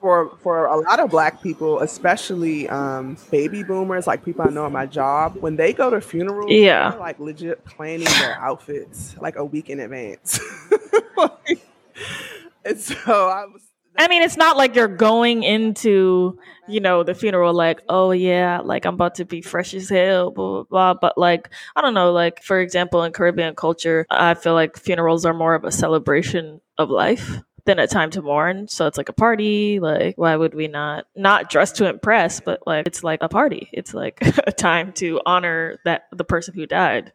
for 0.00 0.36
for 0.42 0.66
a 0.66 0.80
lot 0.80 0.98
of 0.98 1.10
Black 1.10 1.40
people, 1.40 1.78
especially 1.78 2.68
um, 2.68 3.16
baby 3.30 3.62
boomers, 3.62 4.08
like 4.08 4.24
people 4.24 4.44
I 4.44 4.50
know 4.50 4.66
at 4.66 4.72
my 4.72 4.86
job, 4.86 5.36
when 5.36 5.54
they 5.54 5.72
go 5.72 5.90
to 5.90 6.00
funerals, 6.00 6.50
yeah, 6.50 6.94
like 6.94 7.20
legit 7.20 7.64
planning 7.64 8.08
their 8.18 8.34
outfits 8.34 9.14
like 9.20 9.36
a 9.36 9.44
week 9.44 9.70
in 9.70 9.78
advance. 9.78 10.40
like, 11.16 11.64
and 12.64 12.80
so 12.80 13.28
I 13.28 13.44
was 13.44 13.62
I 13.98 14.08
mean, 14.08 14.22
it's 14.22 14.36
not 14.36 14.56
like 14.56 14.74
you're 14.74 14.88
going 14.88 15.42
into, 15.42 16.38
you 16.68 16.80
know, 16.80 17.02
the 17.02 17.14
funeral 17.14 17.52
like, 17.52 17.82
oh 17.88 18.12
yeah, 18.12 18.60
like 18.62 18.84
I'm 18.84 18.94
about 18.94 19.16
to 19.16 19.24
be 19.24 19.42
fresh 19.42 19.74
as 19.74 19.88
hell, 19.88 20.30
blah, 20.30 20.62
blah, 20.62 20.64
blah. 20.64 20.94
But 20.94 21.18
like, 21.18 21.50
I 21.76 21.82
don't 21.82 21.94
know, 21.94 22.12
like, 22.12 22.42
for 22.42 22.60
example, 22.60 23.02
in 23.02 23.12
Caribbean 23.12 23.54
culture, 23.54 24.06
I 24.08 24.34
feel 24.34 24.54
like 24.54 24.78
funerals 24.78 25.26
are 25.26 25.34
more 25.34 25.54
of 25.54 25.64
a 25.64 25.72
celebration 25.72 26.60
of 26.78 26.88
life 26.88 27.40
than 27.66 27.78
a 27.78 27.86
time 27.86 28.10
to 28.10 28.22
mourn. 28.22 28.68
So 28.68 28.86
it's 28.86 28.96
like 28.96 29.08
a 29.08 29.14
party. 29.14 29.80
Like, 29.80 30.16
why 30.16 30.34
would 30.34 30.54
we 30.54 30.68
not, 30.68 31.06
not 31.14 31.50
dress 31.50 31.72
to 31.72 31.88
impress, 31.88 32.40
but 32.40 32.60
like, 32.66 32.86
it's 32.86 33.04
like 33.04 33.22
a 33.22 33.28
party. 33.28 33.68
It's 33.72 33.92
like 33.92 34.18
a 34.46 34.52
time 34.52 34.92
to 34.94 35.20
honor 35.26 35.78
that 35.84 36.04
the 36.12 36.24
person 36.24 36.54
who 36.54 36.66
died. 36.66 37.12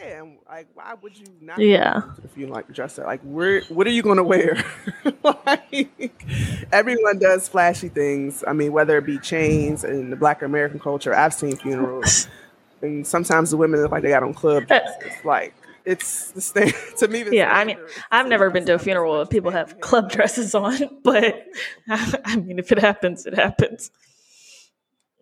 Yeah, 0.00 0.22
and 0.22 0.38
like, 0.48 0.68
why 0.74 0.94
would 1.00 1.16
you 1.16 1.26
not? 1.40 1.58
Yeah, 1.58 2.02
if 2.24 2.36
you 2.36 2.46
like 2.46 2.72
dress 2.72 2.98
up, 2.98 3.06
like, 3.06 3.20
where, 3.22 3.62
what 3.62 3.86
are 3.86 3.90
you 3.90 4.02
gonna 4.02 4.24
wear? 4.24 4.62
like, 5.24 6.24
everyone 6.72 7.18
does 7.18 7.48
flashy 7.48 7.88
things. 7.88 8.42
I 8.46 8.52
mean, 8.52 8.72
whether 8.72 8.96
it 8.98 9.06
be 9.06 9.18
chains 9.18 9.84
in 9.84 10.10
the 10.10 10.16
Black 10.16 10.42
American 10.42 10.80
culture, 10.80 11.14
I've 11.14 11.34
seen 11.34 11.56
funerals, 11.56 12.28
and 12.82 13.06
sometimes 13.06 13.50
the 13.50 13.56
women 13.56 13.82
look 13.82 13.92
like 13.92 14.02
they 14.02 14.10
got 14.10 14.22
on 14.22 14.34
club 14.34 14.64
uh, 14.64 14.66
dresses. 14.66 15.24
Like, 15.24 15.54
it's 15.84 16.30
the 16.32 16.40
same 16.40 16.72
to 16.98 17.08
me. 17.08 17.24
yeah, 17.30 17.54
I 17.54 17.64
mean, 17.64 17.78
I've 18.10 18.26
never 18.26 18.50
been 18.50 18.66
to 18.66 18.74
a 18.74 18.78
funeral 18.78 19.16
where 19.16 19.26
people 19.26 19.50
have 19.50 19.80
club 19.80 20.10
dresses 20.10 20.54
on, 20.54 20.78
but 21.02 21.46
I 21.88 22.36
mean, 22.36 22.58
if 22.58 22.72
it 22.72 22.78
happens, 22.78 23.26
it 23.26 23.34
happens. 23.34 23.90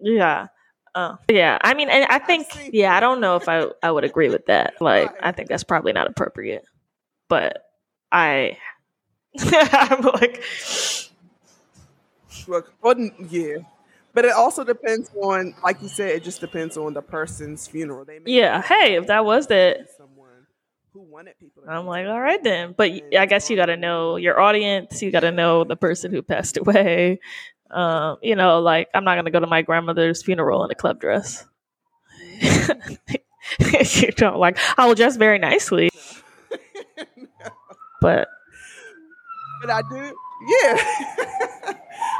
Yeah. 0.01 0.49
Uh, 0.99 1.17
yeah, 1.31 1.59
I 1.61 1.75
mean, 1.75 1.89
and 1.91 2.05
I 2.07 2.19
think, 2.19 2.49
yeah, 2.73 2.97
I 2.97 2.99
don't 2.99 3.21
know 3.21 3.37
if 3.37 3.49
I, 3.49 3.67
I 3.85 3.93
would 3.93 4.03
agree 4.03 4.31
with 4.31 4.47
that. 4.47 4.81
Like, 4.81 5.15
I 5.23 5.31
think 5.31 5.49
that's 5.49 5.63
probably 5.63 5.93
not 5.93 6.09
appropriate. 6.09 6.65
But 7.29 7.63
I, 8.11 8.59
I'm 9.39 10.01
like, 10.01 10.43
look, 12.49 12.73
yeah, 13.31 13.59
but 14.13 14.25
it 14.25 14.33
also 14.33 14.65
depends 14.65 15.09
on, 15.23 15.55
like 15.63 15.81
you 15.83 15.89
said, 15.89 16.11
it 16.11 16.25
just 16.25 16.41
depends 16.41 16.77
on 16.77 16.95
the 16.95 17.03
person's 17.03 17.69
funeral. 17.69 18.05
They 18.05 18.19
yeah, 18.27 18.61
hey, 18.63 18.97
if 18.97 19.07
that 19.07 19.25
was 19.25 19.47
who 20.99 21.05
wanted 21.13 21.39
people. 21.39 21.63
I'm 21.69 21.87
like, 21.87 22.07
all 22.07 22.21
right 22.21 22.43
then. 22.43 22.75
But 22.77 22.91
I 23.17 23.27
guess 23.27 23.49
you 23.49 23.57
got 23.57 23.67
to 23.67 23.77
know 23.77 24.17
your 24.17 24.41
audience. 24.41 25.01
You 25.03 25.11
got 25.11 25.21
to 25.21 25.31
know 25.31 25.65
the 25.65 25.77
person 25.77 26.11
who 26.11 26.23
passed 26.23 26.57
away. 26.61 27.21
Um, 27.71 28.19
you 28.23 28.35
know, 28.37 28.61
like 28.61 28.89
I'm 28.95 29.05
not 29.05 29.17
gonna 29.17 29.31
go 29.31 29.41
to 29.41 29.47
my 29.47 29.63
grandmother's 29.63 30.23
funeral 30.23 30.65
in 30.65 30.71
a 30.71 30.75
club 30.75 31.01
dress. 31.01 31.45
you 32.41 34.11
know, 34.21 34.39
like 34.39 34.59
I 34.79 34.87
will 34.87 34.95
dress 34.95 35.17
very 35.17 35.39
nicely. 35.39 35.91
But 38.01 38.29
but 39.61 39.71
I 39.71 39.83
do, 39.83 40.17
yeah. 40.63 40.77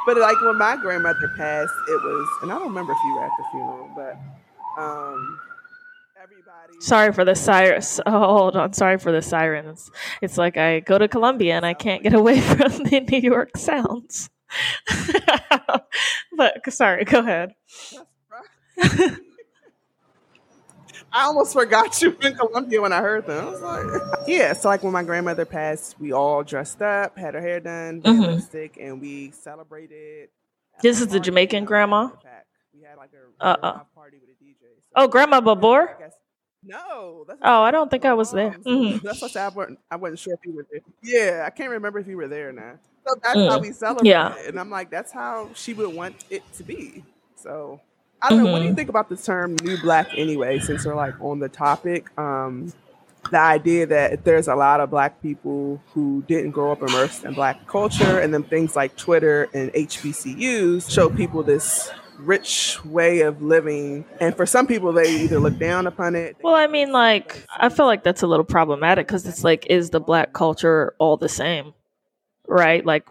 but 0.07 0.17
like 0.17 0.41
when 0.41 0.59
my 0.59 0.77
grandmother 0.77 1.33
passed, 1.37 1.73
it 1.89 2.03
was, 2.03 2.29
and 2.43 2.51
I 2.51 2.59
don't 2.59 2.69
remember 2.69 2.93
if 2.93 2.99
you 3.05 3.15
were 3.15 3.25
at 3.25 3.31
the 3.39 3.45
funeral, 3.53 3.89
but 3.95 4.83
um, 4.83 5.39
everybody. 6.21 6.81
Sorry 6.81 7.13
for 7.13 7.25
the 7.25 7.35
sirens. 7.35 8.01
Oh, 8.07 8.39
hold 8.39 8.57
on. 8.57 8.73
Sorry 8.73 8.99
for 8.99 9.13
the 9.13 9.23
sirens. 9.23 9.91
It's 10.21 10.37
like 10.37 10.57
I 10.57 10.81
go 10.81 10.99
to 10.99 11.07
Colombia 11.07 11.55
and 11.55 11.65
I 11.65 11.75
can't 11.75 12.03
get 12.03 12.13
away 12.13 12.41
from 12.41 12.73
the 12.85 13.01
New 13.09 13.21
York 13.21 13.57
sounds. 13.57 14.31
but 16.37 16.73
sorry, 16.73 17.05
go 17.05 17.21
ahead. 17.21 17.55
I 21.11 21.25
almost 21.25 21.55
forgot 21.55 22.01
you 22.03 22.17
in 22.23 22.35
Colombia 22.35 22.83
when 22.83 22.93
I 22.93 23.01
heard 23.01 23.27
them. 23.27 23.47
I 23.47 23.51
was 23.51 23.63
like, 23.63 24.03
yeah. 24.29 24.53
So 24.53 24.69
like 24.69 24.83
when 24.83 24.93
my 24.93 25.03
grandmother 25.03 25.45
passed, 25.47 25.99
we 25.99 26.13
all 26.13 26.43
dressed 26.43 26.83
up, 26.83 27.17
had 27.17 27.35
her 27.35 27.41
hair 27.41 27.61
done, 27.61 28.03
mm-hmm. 28.03 28.21
lipstick, 28.21 28.77
and 28.81 29.01
we 29.01 29.31
celebrated. 29.31 30.29
This 30.83 31.01
is 31.01 31.09
the 31.09 31.19
Jamaican 31.19 31.65
grandma. 31.65 32.11
We 32.75 32.83
had 32.83 32.97
like 32.97 33.11
a 33.41 33.45
uh 33.45 33.81
party 33.95 34.19
with 34.21 34.31
a 34.31 34.45
DJ. 34.45 34.61
So 34.61 34.93
oh, 34.97 35.09
Grandma 35.09 35.41
Babor. 35.41 35.89
No. 36.69 37.25
oh, 37.43 37.63
I 37.63 37.71
don't 37.71 37.91
think 37.91 38.05
I 38.05 38.13
was 38.13 38.31
there. 38.31 38.51
Mm-hmm. 38.51 39.07
That's 39.07 39.23
what 39.23 39.35
I 39.37 39.49
wasn't. 39.49 39.79
I 39.91 39.97
wasn't 39.97 40.19
sure 40.19 40.35
if 40.35 40.41
you 40.45 40.55
were 40.55 40.67
there. 40.71 40.81
Yeah, 41.03 41.45
I 41.47 41.51
can't 41.51 41.71
remember 41.71 41.99
if 41.99 42.07
you 42.07 42.17
were 42.17 42.29
there 42.29 42.53
now. 42.53 42.75
So 43.07 43.15
that's 43.23 43.37
mm. 43.37 43.49
how 43.49 43.59
we 43.59 43.73
celebrate. 43.73 44.09
Yeah. 44.09 44.35
And 44.47 44.61
I'm 44.61 44.69
like, 44.69 44.91
that's 44.91 45.11
how 45.11 45.51
she 45.55 45.73
would 45.73 45.95
want 45.95 46.25
it 46.29 46.43
to 46.55 46.63
be. 46.63 47.05
So 47.37 47.81
I 48.21 48.29
don't 48.29 48.39
mm-hmm. 48.39 48.47
know. 48.47 48.53
What 48.53 48.59
do 48.59 48.65
you 48.65 48.71
mm-hmm. 48.71 48.77
think 48.77 48.89
about 48.91 49.09
the 49.09 49.17
term 49.17 49.57
new 49.63 49.81
black 49.81 50.09
anyway, 50.15 50.59
since 50.59 50.85
we're 50.85 50.95
like 50.95 51.19
on 51.21 51.39
the 51.39 51.49
topic? 51.49 52.07
Um, 52.19 52.73
the 53.31 53.39
idea 53.39 53.87
that 53.87 54.25
there's 54.25 54.49
a 54.49 54.55
lot 54.55 54.81
of 54.81 54.91
black 54.91 55.23
people 55.23 55.83
who 55.93 56.23
didn't 56.29 56.51
grow 56.51 56.73
up 56.73 56.83
immersed 56.83 57.25
in 57.25 57.35
black 57.35 57.67
culture, 57.67 58.21
and 58.21 58.33
then 58.33 58.43
things 58.43 58.77
like 58.77 58.97
Twitter 58.97 59.49
and 59.55 59.73
HBCUs 59.73 60.91
show 60.91 61.09
people 61.09 61.43
this 61.43 61.91
rich 62.19 62.83
way 62.85 63.21
of 63.21 63.43
living. 63.43 64.05
And 64.21 64.37
for 64.37 64.47
some 64.47 64.67
people, 64.67 64.93
they 64.93 65.23
either 65.23 65.39
look 65.39 65.59
down 65.59 65.87
upon 65.87 66.15
it. 66.15 66.37
Well, 66.43 66.55
I 66.55 66.67
mean, 66.67 66.93
like, 66.93 67.45
I 67.57 67.69
feel 67.69 67.87
like 67.87 68.03
that's 68.03 68.23
a 68.23 68.27
little 68.27 68.45
problematic 68.45 69.07
because 69.07 69.27
it's 69.27 69.45
like, 69.45 69.67
is 69.67 69.91
the 69.91 70.01
black 70.01 70.33
culture 70.33 70.95
all 70.99 71.17
the 71.17 71.29
same? 71.29 71.75
Right? 72.47 72.85
Like, 72.85 73.07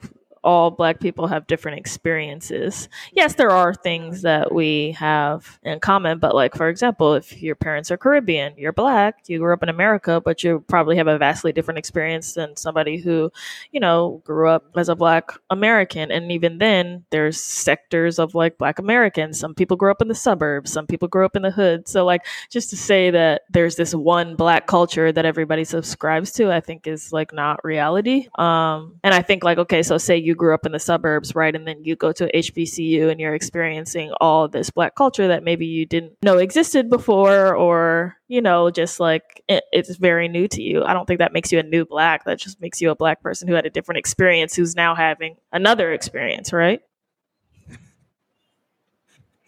all 0.47 0.71
black 0.71 1.01
people 1.01 1.27
have 1.27 1.45
different 1.45 1.77
experiences. 1.77 2.87
Yes, 3.11 3.35
there 3.35 3.51
are 3.51 3.73
things 3.73 4.21
that 4.21 4.53
we 4.53 4.91
have 4.93 5.59
in 5.61 5.81
common, 5.81 6.19
but 6.19 6.33
like 6.33 6.55
for 6.55 6.69
example, 6.69 7.15
if 7.15 7.41
your 7.43 7.53
parents 7.55 7.91
are 7.91 7.97
Caribbean, 7.97 8.53
you're 8.55 8.71
black, 8.71 9.23
you 9.27 9.39
grew 9.39 9.51
up 9.51 9.61
in 9.61 9.67
America, 9.67 10.21
but 10.23 10.45
you 10.45 10.63
probably 10.69 10.95
have 10.95 11.07
a 11.07 11.17
vastly 11.17 11.51
different 11.51 11.79
experience 11.79 12.33
than 12.33 12.55
somebody 12.55 12.95
who, 12.97 13.29
you 13.73 13.81
know, 13.81 14.21
grew 14.23 14.47
up 14.47 14.63
as 14.77 14.87
a 14.87 14.95
black 14.95 15.31
American. 15.49 16.11
And 16.11 16.31
even 16.31 16.59
then, 16.59 17.03
there's 17.09 17.43
sectors 17.43 18.17
of 18.17 18.33
like 18.33 18.57
black 18.57 18.79
Americans. 18.79 19.37
Some 19.37 19.53
people 19.53 19.75
grew 19.75 19.91
up 19.91 20.01
in 20.01 20.07
the 20.07 20.15
suburbs, 20.15 20.71
some 20.71 20.87
people 20.87 21.09
grew 21.09 21.25
up 21.25 21.35
in 21.35 21.41
the 21.41 21.51
hood. 21.51 21.89
So 21.89 22.05
like 22.05 22.25
just 22.49 22.69
to 22.69 22.77
say 22.77 23.11
that 23.11 23.41
there's 23.49 23.75
this 23.75 23.93
one 23.93 24.37
black 24.37 24.65
culture 24.65 25.11
that 25.11 25.25
everybody 25.25 25.65
subscribes 25.65 26.31
to, 26.33 26.53
I 26.53 26.61
think 26.61 26.87
is 26.87 27.11
like 27.11 27.33
not 27.33 27.65
reality. 27.65 28.29
Um 28.37 28.95
and 29.03 29.13
I 29.13 29.21
think 29.21 29.43
like 29.43 29.57
okay, 29.57 29.83
so 29.83 29.97
say 29.97 30.15
you 30.15 30.36
grew 30.37 30.53
up 30.53 30.65
in 30.65 30.71
the 30.71 30.79
suburbs, 30.79 31.35
right? 31.35 31.53
And 31.55 31.67
then 31.67 31.83
you 31.83 31.95
go 31.95 32.11
to 32.13 32.31
HBCU 32.31 33.09
and 33.09 33.19
you're 33.19 33.35
experiencing 33.35 34.11
all 34.21 34.47
this 34.47 34.69
black 34.69 34.95
culture 34.95 35.27
that 35.27 35.43
maybe 35.43 35.65
you 35.65 35.85
didn't 35.85 36.13
know 36.23 36.37
existed 36.37 36.89
before, 36.89 37.55
or, 37.55 38.15
you 38.27 38.41
know, 38.41 38.69
just 38.69 38.99
like 38.99 39.43
it, 39.49 39.65
it's 39.71 39.95
very 39.97 40.27
new 40.27 40.47
to 40.47 40.61
you. 40.61 40.83
I 40.83 40.93
don't 40.93 41.05
think 41.05 41.19
that 41.19 41.33
makes 41.33 41.51
you 41.51 41.59
a 41.59 41.63
new 41.63 41.85
black. 41.85 42.23
That 42.25 42.39
just 42.39 42.61
makes 42.61 42.79
you 42.79 42.91
a 42.91 42.95
black 42.95 43.21
person 43.21 43.47
who 43.47 43.55
had 43.55 43.65
a 43.65 43.69
different 43.69 43.99
experience 43.99 44.55
who's 44.55 44.75
now 44.75 44.95
having 44.95 45.35
another 45.51 45.91
experience, 45.91 46.53
right? 46.53 46.81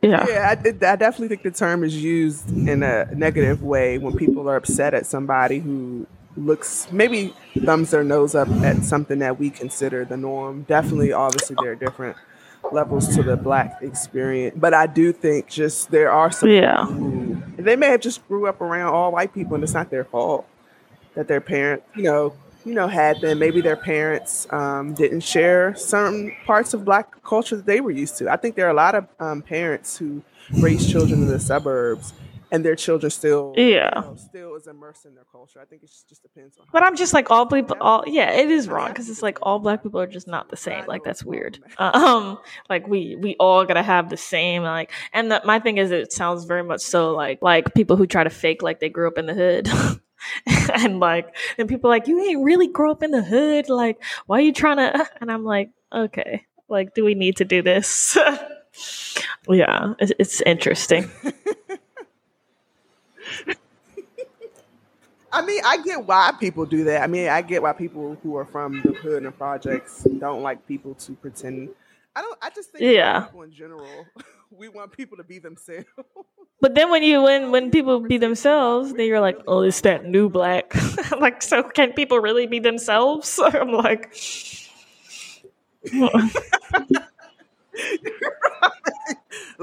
Yeah, 0.04 0.26
yeah, 0.28 0.50
I, 0.50 0.68
I, 0.68 0.96
definitely 0.98 1.30
think 1.30 1.44
the 1.44 1.52
term 1.52 1.82
is 1.82 1.96
used 1.96 2.50
in 2.68 2.84
a 2.84 3.06
negative 3.16 3.64
way 3.64 3.98
when 3.98 4.18
people 4.18 4.50
are 4.50 4.58
upset 4.58 4.94
at 4.94 5.06
somebody 5.06 5.60
who 5.60 6.06
looks 6.36 6.88
maybe 6.92 7.34
thumbs 7.66 7.92
their 7.92 8.04
nose 8.04 8.36
up 8.36 8.50
at 8.64 8.84
something 8.84 9.20
that 9.20 9.40
we 9.40 9.50
consider 9.50 10.06
the 10.06 10.18
norm. 10.18 10.64
Definitely, 10.64 11.14
obviously, 11.14 11.56
there 11.62 11.74
are 11.74 11.76
different 11.76 12.18
levels 12.72 13.14
to 13.16 13.24
the 13.24 13.36
black 13.36 13.80
experience, 13.82 14.56
but 14.58 14.74
I 14.74 14.88
do 14.88 15.12
think 15.12 15.48
just 15.48 15.92
there 15.92 16.12
are 16.12 16.32
some 16.32 16.50
yeah 16.50 16.86
who, 16.86 17.42
they 17.58 17.76
may 17.76 17.88
have 17.88 18.02
just 18.02 18.28
grew 18.28 18.48
up 18.48 18.62
around 18.62 18.94
all 18.94 19.12
white 19.12 19.34
people, 19.34 19.56
and 19.56 19.64
it's 19.64 19.74
not 19.74 19.90
their 19.90 20.06
fault 20.06 20.48
that 21.16 21.28
their 21.28 21.42
parents, 21.42 21.86
you 21.96 22.04
know, 22.04 22.34
you 22.66 22.74
know, 22.74 22.88
had 22.88 23.22
them. 23.22 23.40
Maybe 23.40 23.62
their 23.62 23.76
parents 23.76 24.48
um, 24.52 24.94
didn't 24.94 25.22
share 25.22 25.76
certain 25.76 26.34
parts 26.46 26.74
of 26.74 26.86
black 26.86 27.22
culture 27.24 27.56
that 27.56 27.66
they 27.66 27.82
were 27.82 27.92
used 27.92 28.18
to. 28.18 28.32
I 28.32 28.38
think 28.38 28.56
there 28.56 28.66
are 28.66 28.72
a 28.72 28.76
lot 28.76 28.96
of 28.96 29.08
um, 29.20 29.42
parents 29.42 29.98
who 29.98 30.24
raise 30.60 30.90
children 30.90 31.24
in 31.24 31.28
the 31.28 31.40
suburbs 31.40 32.14
and 32.54 32.64
their 32.64 32.76
children 32.76 33.10
still 33.10 33.54
yeah 33.58 33.92
you 33.96 34.02
know, 34.02 34.16
still 34.16 34.56
is 34.56 34.68
immersed 34.68 35.06
in 35.06 35.16
their 35.16 35.26
culture. 35.32 35.60
I 35.62 35.66
think 35.66 35.84
it 35.84 35.92
just 36.08 36.22
depends 36.22 36.58
on. 36.58 36.66
But 36.72 36.84
I'm 36.84 36.96
just 36.96 37.14
like 37.14 37.32
all 37.32 37.46
people, 37.46 37.78
all 37.82 38.04
yeah, 38.08 38.32
it 38.32 38.50
is 38.50 38.68
wrong 38.68 38.90
because 38.90 39.10
it's 39.10 39.22
like 39.22 39.40
all 39.42 39.60
black 39.60 39.84
people 39.84 40.00
are 40.00 40.08
just 40.08 40.28
not 40.28 40.50
the 40.50 40.58
same. 40.58 40.86
Like 40.86 41.04
that's 41.04 41.24
weird. 41.24 41.60
Um, 41.78 42.38
like 42.70 42.88
we 42.88 43.16
we 43.16 43.36
all 43.40 43.66
gotta 43.66 43.84
have 43.84 44.10
the 44.10 44.18
same 44.18 44.64
like, 44.64 44.92
and 45.12 45.32
the, 45.32 45.42
my 45.46 45.60
thing 45.60 45.78
is 45.78 45.92
it 45.92 46.14
sounds 46.14 46.46
very 46.46 46.64
much 46.64 46.82
so 46.82 47.12
like 47.12 47.42
like 47.42 47.74
people 47.74 47.96
who 47.96 48.08
try 48.08 48.24
to 48.24 48.30
fake 48.30 48.62
like 48.62 48.80
they 48.80 48.90
grew 48.90 49.08
up 49.08 49.18
in 49.18 49.26
the 49.26 49.34
hood. 49.34 49.70
and 50.76 51.02
like 51.02 51.36
and 51.58 51.68
people 51.68 51.90
like 51.90 52.08
you 52.08 52.18
ain't 52.24 52.46
really 52.46 52.68
grow 52.68 52.92
up 52.92 53.04
in 53.04 53.12
the 53.12 53.22
hood 53.22 53.68
like 53.68 54.02
why 54.26 54.38
are 54.38 54.42
you 54.42 54.54
trying 54.54 54.78
to 54.78 55.06
and 55.20 55.30
i'm 55.30 55.44
like 55.44 55.70
okay 55.92 56.46
like 56.70 56.94
do 56.94 57.04
we 57.04 57.14
need 57.14 57.36
to 57.36 57.44
do 57.44 57.62
this 57.62 58.18
yeah 59.50 59.96
it's, 60.00 60.14
it's 60.20 60.42
interesting 60.44 61.12
I 65.34 65.44
mean, 65.44 65.62
I 65.66 65.78
get 65.78 66.06
why 66.06 66.32
people 66.40 66.66
do 66.66 66.84
that. 66.84 67.02
I 67.02 67.08
mean, 67.08 67.28
I 67.28 67.42
get 67.42 67.64
why 67.64 67.74
people 67.74 68.16
who 68.22 68.36
are 68.38 68.46
from 68.46 68.82
the 68.84 68.94
hood 68.94 69.24
and 69.24 69.36
projects 69.36 70.04
don't 70.20 70.44
like 70.44 70.68
people 70.68 70.94
to 70.96 71.14
pretend. 71.14 71.70
I 72.16 72.22
don't. 72.22 72.38
I 72.40 72.52
just 72.52 72.70
think 72.70 72.84
yeah. 72.84 73.22
people 73.22 73.42
in 73.42 73.52
general, 73.52 74.06
we 74.52 74.70
want 74.70 74.92
people 74.92 75.18
to 75.18 75.24
be 75.24 75.40
themselves. 75.40 75.88
But 76.62 76.76
then 76.76 76.90
when 76.92 77.04
you 77.04 77.22
when 77.22 77.52
when 77.52 77.72
people 77.72 78.00
be 78.00 78.18
themselves, 78.18 78.94
then 78.94 79.06
you're 79.06 79.20
like, 79.20 79.38
oh, 79.48 79.64
it's 79.64 79.82
that 79.82 80.06
new 80.06 80.30
black. 80.30 80.74
like, 81.20 81.42
so 81.42 81.62
can 81.62 81.92
people 81.92 82.20
really 82.20 82.48
be 82.48 82.60
themselves? 82.60 83.38
I'm 83.38 83.74
like. 83.74 84.16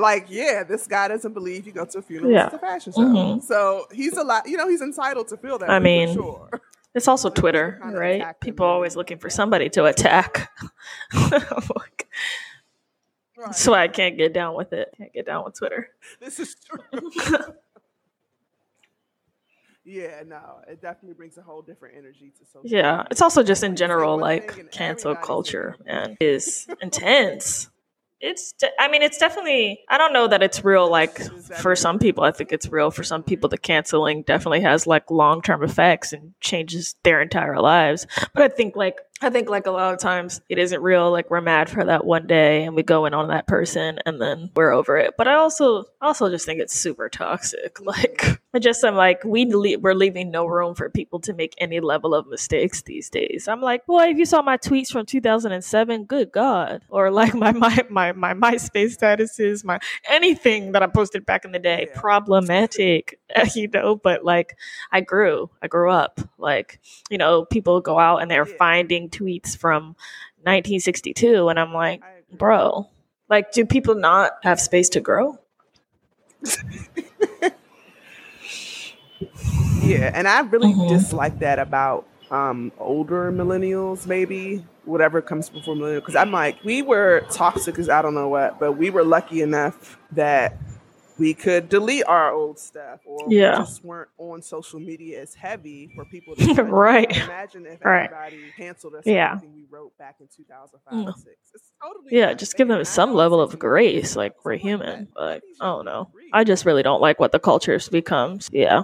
Like, 0.00 0.26
yeah, 0.28 0.64
this 0.64 0.87
guy 0.87 1.09
doesn't 1.09 1.33
believe 1.33 1.66
you 1.66 1.73
go 1.73 1.85
to 1.85 1.99
a 1.99 2.02
funeral, 2.02 2.33
yeah. 2.33 2.47
it's 2.47 2.54
a 2.54 2.59
fashion 2.59 2.92
show. 2.92 3.00
Mm-hmm. 3.00 3.40
So 3.40 3.87
he's 3.92 4.16
a 4.16 4.25
lot, 4.25 4.49
you 4.49 4.57
know, 4.57 4.69
he's 4.69 4.83
entitled 4.83 5.28
to 5.28 5.37
feel 5.37 5.59
that. 5.59 5.71
I 5.71 5.78
mean, 5.78 6.14
sure. 6.14 6.49
It's 6.95 7.07
also 7.07 7.30
Twitter, 7.30 7.80
right? 7.85 8.38
People 8.40 8.66
always 8.66 8.97
looking 8.97 9.19
for 9.19 9.30
somebody 9.30 9.69
to 9.71 9.85
attack. 9.85 10.50
like, 11.30 12.09
That's 13.37 13.66
why 13.66 13.85
I 13.85 13.88
can't 13.88 14.16
get 14.16 14.35
down 14.35 14.57
with 14.57 14.73
it. 14.73 14.92
Can't 14.97 15.12
get 15.12 15.26
down 15.26 15.45
with 15.45 15.57
Twitter. 15.57 15.88
This 16.19 16.40
is 16.40 16.57
true. 16.57 16.80
yeah, 19.85 20.23
no, 20.26 20.62
it 20.66 20.83
definitely 20.83 21.14
brings 21.14 21.38
a 21.38 21.42
whole 21.42 21.62
different 21.62 21.97
energy 21.97 22.33
to 22.38 22.45
social. 22.45 22.69
Yeah, 22.69 23.04
it's 23.09 23.23
also 23.23 23.45
just 23.45 23.62
in 23.62 23.76
general, 23.76 24.19
like 24.19 24.73
cancel 24.73 25.14
culture, 25.14 25.76
man, 25.87 26.16
is 26.21 26.66
intense 26.83 27.71
it's 28.20 28.52
de- 28.52 28.70
i 28.78 28.88
mean 28.88 29.02
it's 29.02 29.18
definitely 29.18 29.80
i 29.88 29.96
don't 29.96 30.12
know 30.12 30.28
that 30.28 30.42
it's 30.42 30.64
real 30.64 30.90
like 30.90 31.18
for 31.60 31.74
some 31.74 31.98
people. 31.98 32.24
I 32.24 32.30
think 32.30 32.52
it's 32.52 32.70
real. 32.70 32.90
For 32.90 33.02
some 33.02 33.22
people 33.22 33.48
the 33.48 33.58
canceling 33.58 34.22
definitely 34.22 34.60
has 34.60 34.86
like 34.86 35.10
long-term 35.10 35.62
effects 35.62 36.12
and 36.12 36.32
changes 36.40 36.94
their 37.02 37.20
entire 37.20 37.60
lives. 37.60 38.06
But 38.34 38.42
i 38.42 38.48
think 38.48 38.76
like 38.76 38.98
I 39.22 39.28
think 39.28 39.50
like 39.50 39.66
a 39.66 39.70
lot 39.70 39.92
of 39.92 40.00
times 40.00 40.40
it 40.48 40.58
isn't 40.58 40.80
real. 40.80 41.10
Like 41.10 41.30
we're 41.30 41.42
mad 41.42 41.68
for 41.68 41.84
that 41.84 42.06
one 42.06 42.26
day 42.26 42.64
and 42.64 42.74
we 42.74 42.82
go 42.82 43.04
in 43.04 43.12
on 43.12 43.28
that 43.28 43.46
person 43.46 43.98
and 44.06 44.20
then 44.20 44.50
we're 44.56 44.72
over 44.72 44.96
it. 44.96 45.14
But 45.18 45.28
I 45.28 45.34
also 45.34 45.84
also 46.00 46.30
just 46.30 46.46
think 46.46 46.60
it's 46.60 46.74
super 46.74 47.08
toxic. 47.08 47.78
Like 47.90 48.40
I 48.54 48.60
just 48.60 48.84
I'm 48.84 48.94
like 48.94 49.24
we 49.24 49.46
le- 49.52 49.78
we're 49.78 49.94
leaving 49.94 50.30
no 50.30 50.46
room 50.46 50.76
for 50.76 50.88
people 50.88 51.18
to 51.20 51.32
make 51.32 51.54
any 51.58 51.80
level 51.80 52.14
of 52.14 52.28
mistakes 52.28 52.82
these 52.82 53.10
days. 53.10 53.48
I'm 53.48 53.60
like, 53.60 53.84
boy, 53.84 54.10
if 54.10 54.16
you 54.16 54.26
saw 54.26 54.42
my 54.42 54.58
tweets 54.58 54.92
from 54.92 55.06
2007, 55.06 56.04
good 56.04 56.30
god, 56.30 56.82
or 56.88 57.10
like 57.10 57.34
my 57.34 57.50
my 57.52 57.84
my 57.90 58.12
my 58.12 58.32
MySpace 58.32 58.96
statuses, 58.96 59.64
my 59.64 59.80
anything 60.08 60.72
that 60.72 60.84
I 60.84 60.86
posted 60.86 61.26
back 61.26 61.44
in 61.44 61.50
the 61.50 61.58
day, 61.58 61.88
yeah. 61.88 62.00
problematic, 62.00 63.18
you 63.56 63.66
know. 63.66 63.96
But 63.96 64.24
like 64.24 64.56
I 64.92 65.00
grew, 65.00 65.50
I 65.60 65.66
grew 65.66 65.90
up. 65.90 66.20
Like 66.38 66.80
you 67.10 67.18
know, 67.18 67.44
people 67.44 67.80
go 67.80 67.98
out 67.98 68.18
and 68.18 68.30
they're 68.30 68.48
yeah. 68.48 68.56
finding 68.56 69.09
tweets 69.10 69.56
from 69.56 69.96
1962 70.42 71.48
and 71.48 71.58
i'm 71.58 71.72
like 71.72 72.02
bro 72.32 72.88
like 73.28 73.52
do 73.52 73.64
people 73.66 73.94
not 73.94 74.32
have 74.42 74.60
space 74.60 74.88
to 74.88 75.00
grow 75.00 75.38
yeah 79.82 80.10
and 80.14 80.26
i 80.26 80.40
really 80.40 80.72
mm-hmm. 80.72 80.88
dislike 80.88 81.38
that 81.38 81.58
about 81.58 82.06
um, 82.30 82.70
older 82.78 83.32
millennials 83.32 84.06
maybe 84.06 84.64
whatever 84.84 85.20
comes 85.20 85.50
before 85.50 85.74
millennial 85.74 86.00
because 86.00 86.14
i'm 86.14 86.30
like 86.30 86.62
we 86.62 86.80
were 86.80 87.26
toxic 87.30 87.76
as 87.78 87.88
i 87.88 88.00
don't 88.00 88.14
know 88.14 88.28
what 88.28 88.60
but 88.60 88.72
we 88.72 88.88
were 88.88 89.02
lucky 89.02 89.42
enough 89.42 89.98
that 90.12 90.56
we 91.20 91.34
could 91.34 91.68
delete 91.68 92.04
our 92.06 92.32
old 92.32 92.58
stuff 92.58 93.00
or 93.04 93.26
yeah. 93.28 93.58
we 93.58 93.64
just 93.64 93.84
weren't 93.84 94.08
on 94.18 94.40
social 94.40 94.80
media 94.80 95.20
as 95.20 95.34
heavy 95.34 95.90
for 95.94 96.04
people 96.06 96.34
to 96.34 96.54
right. 96.64 97.14
imagine 97.14 97.66
if 97.66 97.84
right. 97.84 98.10
everybody 98.10 98.40
canceled 98.56 98.94
us 98.94 99.04
yeah. 99.04 99.38
we 99.42 99.66
wrote 99.70 99.96
back 99.98 100.16
in 100.20 100.28
2005 100.34 100.92
mm. 100.92 101.14
6 101.14 101.26
totally 101.82 102.08
yeah 102.10 102.32
just 102.32 102.56
give 102.56 102.68
them 102.68 102.84
some 102.84 103.14
level 103.14 103.40
of 103.40 103.58
grace 103.58 104.16
like 104.16 104.34
we're 104.44 104.56
human 104.56 105.06
but 105.14 105.42
i 105.60 105.66
don't 105.66 105.84
know. 105.84 106.08
i 106.32 106.42
just 106.42 106.64
really 106.64 106.82
don't 106.82 107.00
like 107.00 107.20
what 107.20 107.32
the 107.32 107.38
culture 107.38 107.78
becomes. 107.90 108.48
Yeah. 108.52 108.82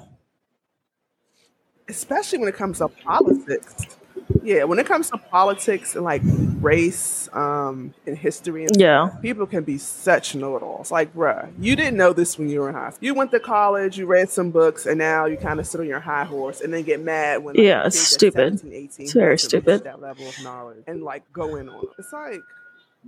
Especially 1.88 2.38
when 2.38 2.49
it 2.49 2.55
comes 2.55 2.78
to 2.78 2.88
politics 2.88 3.97
yeah, 4.42 4.64
when 4.64 4.78
it 4.78 4.87
comes 4.87 5.11
to 5.11 5.18
politics 5.18 5.95
and 5.95 6.04
like 6.04 6.23
race 6.61 7.28
um, 7.33 7.95
and 8.06 8.16
history, 8.16 8.64
and 8.64 8.76
yeah, 8.76 9.09
stuff, 9.09 9.23
people 9.23 9.47
can 9.47 9.64
be 9.64 9.78
such 9.78 10.35
know-it-alls. 10.35 10.90
Like, 10.90 11.14
bruh, 11.14 11.52
you 11.59 11.76
didn't 11.76 11.97
know 11.97 12.12
this 12.12 12.38
when 12.38 12.49
you 12.49 12.61
were 12.61 12.68
in 12.68 12.75
high 12.75 12.90
school. 12.90 13.06
You 13.06 13.14
went 13.14 13.30
to 13.33 13.40
college, 13.40 13.99
you 13.99 14.06
read 14.06 14.30
some 14.30 14.50
books, 14.50 14.87
and 14.87 14.99
now 14.99 15.26
you 15.26 15.37
kind 15.37 15.61
of 15.61 15.66
sit 15.66 15.80
on 15.80 15.87
your 15.87 16.00
high 16.00 16.25
horse 16.25 16.61
and 16.61 16.73
then 16.73 16.83
get 16.83 17.00
mad 17.00 17.42
when 17.42 17.54
like, 17.54 17.64
yeah, 17.64 17.87
it's 17.87 17.99
stupid. 17.99 18.59
17, 18.59 18.73
18, 18.73 19.04
it's 19.04 19.12
very 19.12 19.38
stupid. 19.38 19.85
That 19.85 20.00
level 20.00 20.28
of 20.28 20.42
knowledge 20.42 20.85
and 20.87 21.02
like 21.02 21.30
go 21.33 21.56
in 21.56 21.68
on. 21.68 21.87
It's 21.99 22.12
like. 22.12 22.40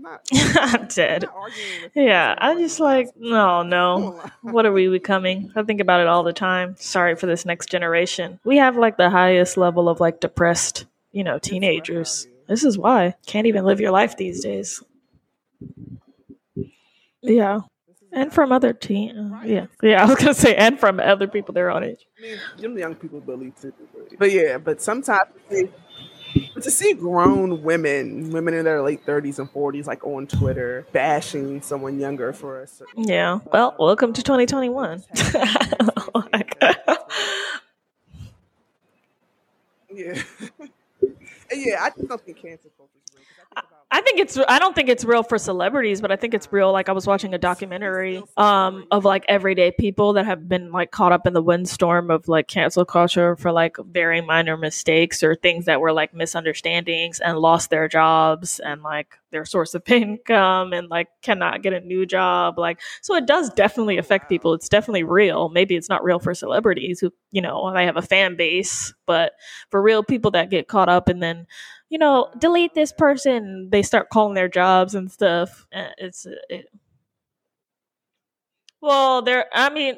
Not, 0.01 0.21
I'm 0.33 0.87
dead. 0.87 1.25
yeah, 1.93 2.37
I'm 2.39 2.59
just 2.59 2.79
like, 2.79 3.09
no, 3.17 3.65
no. 3.65 4.23
what 4.43 4.65
are 4.65 4.73
we 4.73 4.87
becoming? 4.87 5.51
I 5.57 5.65
think 5.65 5.81
about 5.81 6.01
it 6.01 6.07
all 6.07 6.23
the 6.23 6.33
time. 6.33 6.77
Sorry 6.79 7.17
for 7.17 7.27
this 7.27 7.45
next 7.45 7.69
generation. 7.69 8.39
We 8.45 8.59
have 8.59 8.77
like 8.77 8.97
the 8.97 9.11
highest 9.11 9.57
level 9.57 9.89
of 9.89 9.99
like 9.99 10.21
depressed 10.21 10.87
you 11.13 11.25
know, 11.25 11.39
teenagers. 11.39 12.27
This 12.47 12.65
is 12.65 12.79
why. 12.79 13.15
Can't 13.27 13.47
even 13.47 13.65
live 13.65 13.81
your 13.81 13.91
life 13.91 14.17
these 14.17 14.43
days. 14.43 14.83
Yeah. 17.23 17.61
And 18.11 18.33
from 18.33 18.53
other 18.53 18.73
teen, 18.73 19.19
uh, 19.19 19.43
yeah, 19.45 19.67
yeah. 19.83 20.03
I 20.03 20.07
was 20.07 20.17
gonna 20.17 20.33
say, 20.33 20.57
and 20.57 20.81
from 20.81 20.99
other 20.99 21.29
people 21.29 21.53
their 21.53 21.71
own 21.71 21.85
age. 21.85 22.07
I 22.19 22.39
mean, 22.63 22.79
young 22.79 22.95
people 22.95 23.21
believe 23.21 23.53
too, 23.61 23.75
but 24.19 24.33
yeah. 24.33 24.57
But 24.57 24.81
sometimes, 24.81 25.29
but 25.51 26.63
to 26.63 26.71
see 26.71 26.95
grown 26.95 27.63
women, 27.63 28.31
women 28.31 28.55
in 28.55 28.65
their 28.65 28.83
late 28.83 29.05
thirties 29.05 29.39
and 29.39 29.51
forties, 29.51 29.87
like 29.87 30.07
on 30.07 30.27
Twitter, 30.27 30.87
bashing 30.93 31.61
someone 31.61 32.01
younger 32.01 32.33
for 32.33 32.63
a 32.63 32.67
certain 32.67 33.05
yeah. 33.05 33.41
Well, 33.53 33.77
welcome 33.79 34.15
to 34.15 34.23
2021. 34.23 35.05
yeah. 39.95 40.23
yeah, 41.53 41.83
I 41.83 41.91
just 41.91 42.09
don't 42.09 42.21
think 42.21 42.41
cancel 42.43 42.71
culture. 42.77 42.98
I 43.91 44.03
think 44.03 44.21
it's 44.21 44.39
I 44.49 44.59
don't 44.59 44.75
think 44.75 44.91
it's 44.91 45.03
real 45.03 45.23
for 45.23 45.39
celebrities, 45.39 46.03
but 46.03 46.13
I 46.13 46.17
think 46.17 46.35
it's 46.35 46.53
real. 46.53 46.73
Like 46.73 46.91
I 46.91 46.93
was 46.93 47.07
watching 47.07 47.33
a 47.33 47.39
documentary 47.39 48.23
um 48.37 48.87
of 48.91 49.07
like 49.07 49.25
everyday 49.29 49.71
people 49.71 50.13
that 50.13 50.27
have 50.27 50.47
been 50.47 50.71
like 50.73 50.91
caught 50.91 51.11
up 51.11 51.27
in 51.27 51.33
the 51.33 51.41
windstorm 51.41 52.11
of 52.11 52.29
like 52.29 52.49
cancel 52.49 52.85
culture 52.85 53.35
for 53.37 53.51
like 53.51 53.77
very 53.79 54.21
minor 54.21 54.59
mistakes 54.59 55.23
or 55.23 55.35
things 55.35 55.65
that 55.65 55.81
were 55.81 55.93
like 55.93 56.13
misunderstandings 56.13 57.19
and 57.21 57.39
lost 57.39 57.71
their 57.71 57.89
jobs 57.89 58.61
and 58.61 58.83
like 58.83 59.19
their 59.31 59.47
source 59.47 59.75
of 59.75 59.83
income 59.91 60.75
and 60.75 60.89
like 60.89 61.09
cannot 61.23 61.63
get 61.63 61.73
a 61.73 61.81
new 61.81 62.05
job. 62.05 62.59
Like 62.59 62.81
so 63.01 63.15
it 63.15 63.25
does 63.25 63.49
definitely 63.55 63.97
affect 63.97 64.29
people. 64.29 64.53
It's 64.53 64.69
definitely 64.69 65.05
real. 65.05 65.49
Maybe 65.49 65.77
it's 65.77 65.89
not 65.89 66.05
real 66.05 66.19
for 66.19 66.35
celebrities 66.35 67.01
who, 67.01 67.11
you 67.31 67.41
know, 67.41 67.73
they 67.73 67.87
have 67.87 67.97
a 67.97 68.03
fan 68.03 68.37
base, 68.37 68.93
but 69.07 69.33
for 69.71 69.81
real 69.81 70.05
people 70.05 70.31
that 70.33 70.51
get 70.51 70.69
caught 70.69 70.91
up 70.91 71.09
and 71.09 71.23
then 71.23 71.47
you 71.89 71.99
know, 71.99 72.31
delete 72.39 72.75
this 72.75 72.93
person. 72.93 73.69
They 73.71 73.83
start 73.83 74.11
calling 74.11 74.35
their 74.35 74.49
jobs 74.49 74.95
and 74.95 75.11
stuff. 75.11 75.67
It's 75.73 76.27
it, 76.49 76.67
well, 78.81 79.23
there. 79.23 79.47
I 79.53 79.71
mean, 79.71 79.97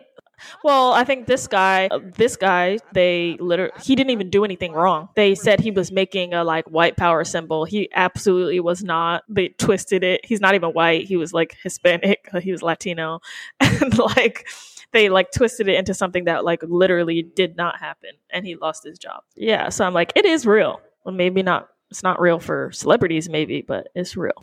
well, 0.65 0.93
I 0.93 1.05
think 1.05 1.27
this 1.27 1.47
guy, 1.47 1.89
uh, 1.91 1.99
this 2.17 2.37
guy, 2.37 2.79
they 2.93 3.37
literally, 3.41 3.73
he 3.83 3.95
didn't 3.95 4.11
even 4.11 4.31
do 4.31 4.45
anything 4.45 4.73
wrong. 4.73 5.09
They 5.15 5.35
said 5.35 5.61
he 5.61 5.71
was 5.71 5.93
making 5.93 6.33
a 6.33 6.45
like 6.45 6.65
white 6.67 6.97
power 6.97 7.25
symbol. 7.25 7.65
He 7.65 7.91
absolutely 7.95 8.61
was 8.61 8.83
not. 8.83 9.23
They 9.29 9.49
twisted 9.49 10.03
it. 10.03 10.25
He's 10.25 10.41
not 10.41 10.55
even 10.55 10.71
white. 10.71 11.07
He 11.07 11.17
was 11.17 11.33
like 11.33 11.57
Hispanic. 11.63 12.29
He 12.41 12.53
was 12.53 12.63
Latino, 12.63 13.21
and 13.61 13.99
like 13.99 14.49
they 14.93 15.09
like 15.11 15.31
twisted 15.31 15.69
it 15.69 15.75
into 15.75 15.93
something 15.93 16.25
that 16.25 16.45
like 16.45 16.63
literally 16.63 17.23
did 17.23 17.57
not 17.57 17.79
happen, 17.79 18.11
and 18.31 18.47
he 18.47 18.57
lost 18.57 18.85
his 18.85 18.99
job. 18.99 19.25
Yeah, 19.37 19.69
so 19.69 19.85
I'm 19.85 19.95
like, 19.95 20.13
it 20.17 20.25
is 20.25 20.47
real. 20.47 20.81
Well, 21.05 21.15
maybe 21.15 21.43
not 21.43 21.69
it's 21.91 22.03
not 22.03 22.21
real 22.21 22.39
for 22.39 22.71
celebrities, 22.73 23.29
maybe, 23.29 23.63
but 23.63 23.89
it's 23.95 24.17
real. 24.17 24.43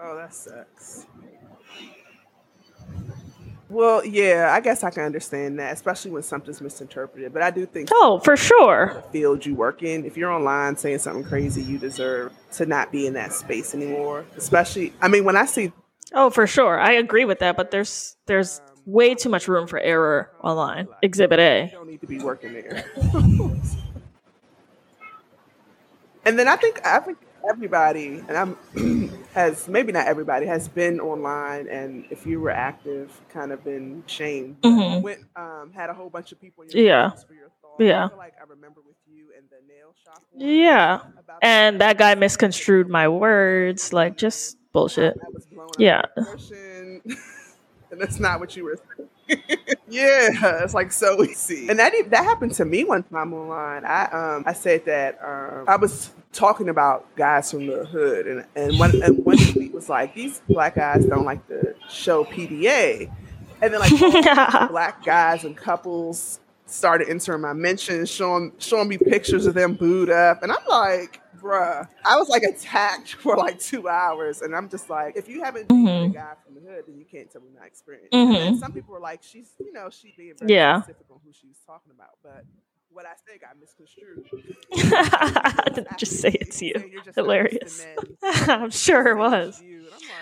Oh, 0.00 0.16
that 0.16 0.34
sucks. 0.34 1.06
Well, 3.70 4.02
yeah, 4.04 4.50
I 4.52 4.60
guess 4.60 4.82
I 4.82 4.90
can 4.90 5.02
understand 5.02 5.58
that, 5.58 5.74
especially 5.74 6.10
when 6.10 6.22
something's 6.22 6.60
misinterpreted. 6.60 7.34
But 7.34 7.42
I 7.42 7.50
do 7.50 7.66
think, 7.66 7.90
oh, 7.92 8.18
for 8.20 8.34
sure, 8.36 9.02
the 9.04 9.12
field 9.12 9.44
you 9.44 9.54
work 9.54 9.82
in, 9.82 10.06
if 10.06 10.16
you're 10.16 10.30
online 10.30 10.76
saying 10.76 11.00
something 11.00 11.24
crazy, 11.24 11.62
you 11.62 11.76
deserve 11.76 12.32
to 12.52 12.64
not 12.64 12.90
be 12.90 13.06
in 13.06 13.12
that 13.14 13.32
space 13.32 13.74
anymore. 13.74 14.24
Especially, 14.36 14.94
I 15.02 15.08
mean, 15.08 15.24
when 15.24 15.36
I 15.36 15.44
see, 15.44 15.72
oh, 16.14 16.30
for 16.30 16.46
sure, 16.46 16.80
I 16.80 16.92
agree 16.92 17.26
with 17.26 17.40
that. 17.40 17.58
But 17.58 17.70
there's 17.70 18.16
there's 18.24 18.62
way 18.86 19.14
too 19.14 19.28
much 19.28 19.48
room 19.48 19.66
for 19.66 19.78
error 19.78 20.30
online. 20.42 20.88
Exhibit 21.02 21.38
A. 21.38 21.64
You 21.66 21.70
don't 21.72 21.88
need 21.88 22.00
to 22.00 22.06
be 22.06 22.20
working 22.20 22.54
there. 22.54 22.90
And 26.28 26.38
then 26.38 26.46
I 26.46 26.56
think 26.56 26.84
I 26.84 26.98
think 27.00 27.16
everybody, 27.48 28.22
and 28.28 28.36
I'm 28.36 29.18
has 29.34 29.66
maybe 29.66 29.92
not 29.92 30.06
everybody 30.06 30.44
has 30.44 30.68
been 30.68 31.00
online, 31.00 31.66
and 31.68 32.04
if 32.10 32.26
you 32.26 32.38
were 32.38 32.50
active, 32.50 33.18
kind 33.30 33.50
of 33.50 33.64
been 33.64 34.04
shamed. 34.06 34.60
Mm-hmm. 34.60 35.00
Went 35.00 35.20
um, 35.36 35.72
had 35.74 35.88
a 35.88 35.94
whole 35.94 36.10
bunch 36.10 36.30
of 36.32 36.38
people. 36.38 36.64
yeah. 36.68 37.12
Yeah. 37.78 38.08
I 38.12 38.16
like 38.16 38.34
I 38.38 38.44
remember 38.46 38.82
with 38.86 38.96
you 39.06 39.28
and 39.38 39.46
the 39.48 39.56
nail 39.72 39.94
shop. 40.04 40.22
Yeah. 40.36 41.00
And 41.40 41.80
that 41.80 41.96
guy 41.96 42.14
misconstrued 42.14 42.90
my 42.90 43.08
words, 43.08 43.94
like 43.94 44.18
just 44.18 44.58
bullshit. 44.72 45.16
Yeah. 45.78 46.02
and 46.16 47.00
that's 47.92 48.20
not 48.20 48.38
what 48.38 48.54
you 48.54 48.64
were 48.64 48.76
saying. 48.96 49.08
Yeah, 49.88 50.62
it's 50.64 50.74
like 50.74 50.92
so 50.92 51.22
easy. 51.22 51.68
And 51.68 51.78
that 51.78 51.92
that 52.10 52.24
happened 52.24 52.52
to 52.54 52.64
me 52.64 52.84
one 52.84 53.02
time 53.04 53.32
online. 53.32 53.84
I 53.84 54.04
um 54.06 54.44
I 54.46 54.52
said 54.52 54.84
that 54.86 55.18
um 55.22 55.64
I 55.68 55.76
was 55.76 56.10
talking 56.32 56.68
about 56.68 57.06
guys 57.16 57.50
from 57.50 57.66
the 57.66 57.84
hood 57.84 58.26
and 58.26 58.44
and 58.56 58.78
one 58.78 59.02
and 59.02 59.24
one 59.24 59.36
tweet 59.36 59.72
was 59.72 59.88
like 59.88 60.14
these 60.14 60.40
black 60.48 60.76
guys 60.76 61.04
don't 61.04 61.24
like 61.24 61.46
to 61.48 61.74
show 61.88 62.24
PDA. 62.24 63.12
And 63.60 63.74
then 63.74 63.80
like 63.80 64.70
black 64.70 65.04
guys 65.04 65.44
and 65.44 65.56
couples 65.56 66.40
started 66.66 67.08
entering 67.08 67.40
my 67.40 67.52
mentions, 67.52 68.10
showing 68.10 68.52
showing 68.58 68.88
me 68.88 68.98
pictures 68.98 69.46
of 69.46 69.54
them 69.54 69.74
booed 69.74 70.10
up, 70.10 70.42
and 70.42 70.52
I'm 70.52 70.66
like, 70.68 71.20
bruh, 71.48 71.88
I 72.04 72.16
was 72.16 72.28
like 72.28 72.42
attacked 72.42 73.14
for 73.20 73.36
like 73.36 73.58
two 73.58 73.88
hours, 73.88 74.42
and 74.42 74.54
I'm 74.54 74.68
just 74.68 74.90
like, 74.90 75.16
if 75.16 75.28
you 75.28 75.42
haven't 75.42 75.68
mm-hmm. 75.68 76.10
a 76.10 76.14
guy 76.14 76.32
from 76.44 76.54
the 76.54 76.60
hood, 76.60 76.84
then 76.86 76.98
you 76.98 77.04
can't 77.04 77.30
tell 77.30 77.40
me 77.40 77.48
my 77.58 77.66
experience. 77.66 78.08
Mm-hmm. 78.12 78.56
some 78.56 78.72
people 78.72 78.94
were 78.94 79.00
like, 79.00 79.22
she's, 79.22 79.52
you 79.58 79.72
know, 79.72 79.88
she's 79.90 80.14
being 80.16 80.34
very 80.38 80.52
yeah. 80.52 80.82
specific 80.82 81.06
on 81.10 81.18
who 81.24 81.32
she's 81.32 81.58
talking 81.66 81.92
about, 81.94 82.18
but 82.22 82.44
what 82.90 83.06
I 83.06 83.12
say 83.26 83.38
got 83.38 83.56
misconstrued. 83.60 84.24
just 85.98 86.20
say 86.20 86.30
it's 86.30 86.60
you. 86.60 86.72
Hilarious. 87.14 87.86
I'm 88.22 88.70
sure 88.70 89.08
it 89.08 89.16
was. 89.16 89.62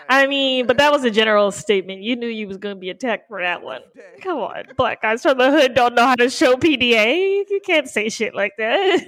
I 0.08 0.26
mean, 0.26 0.66
but 0.66 0.76
that 0.76 0.92
was 0.92 1.04
a 1.04 1.10
general 1.10 1.50
statement. 1.52 2.02
You 2.02 2.16
knew 2.16 2.26
you 2.26 2.46
was 2.46 2.58
going 2.58 2.74
to 2.76 2.80
be 2.80 2.90
attacked 2.90 3.28
for 3.28 3.40
that 3.40 3.62
one. 3.62 3.80
Come 4.20 4.38
on, 4.38 4.64
black 4.76 5.00
guys 5.00 5.22
from 5.22 5.38
the 5.38 5.50
hood 5.50 5.74
don't 5.74 5.94
know 5.94 6.06
how 6.06 6.16
to 6.16 6.28
show 6.28 6.56
PDA. 6.56 7.44
You 7.48 7.60
can't 7.64 7.88
say 7.88 8.08
shit 8.08 8.34
like 8.34 8.52
that. 8.58 9.06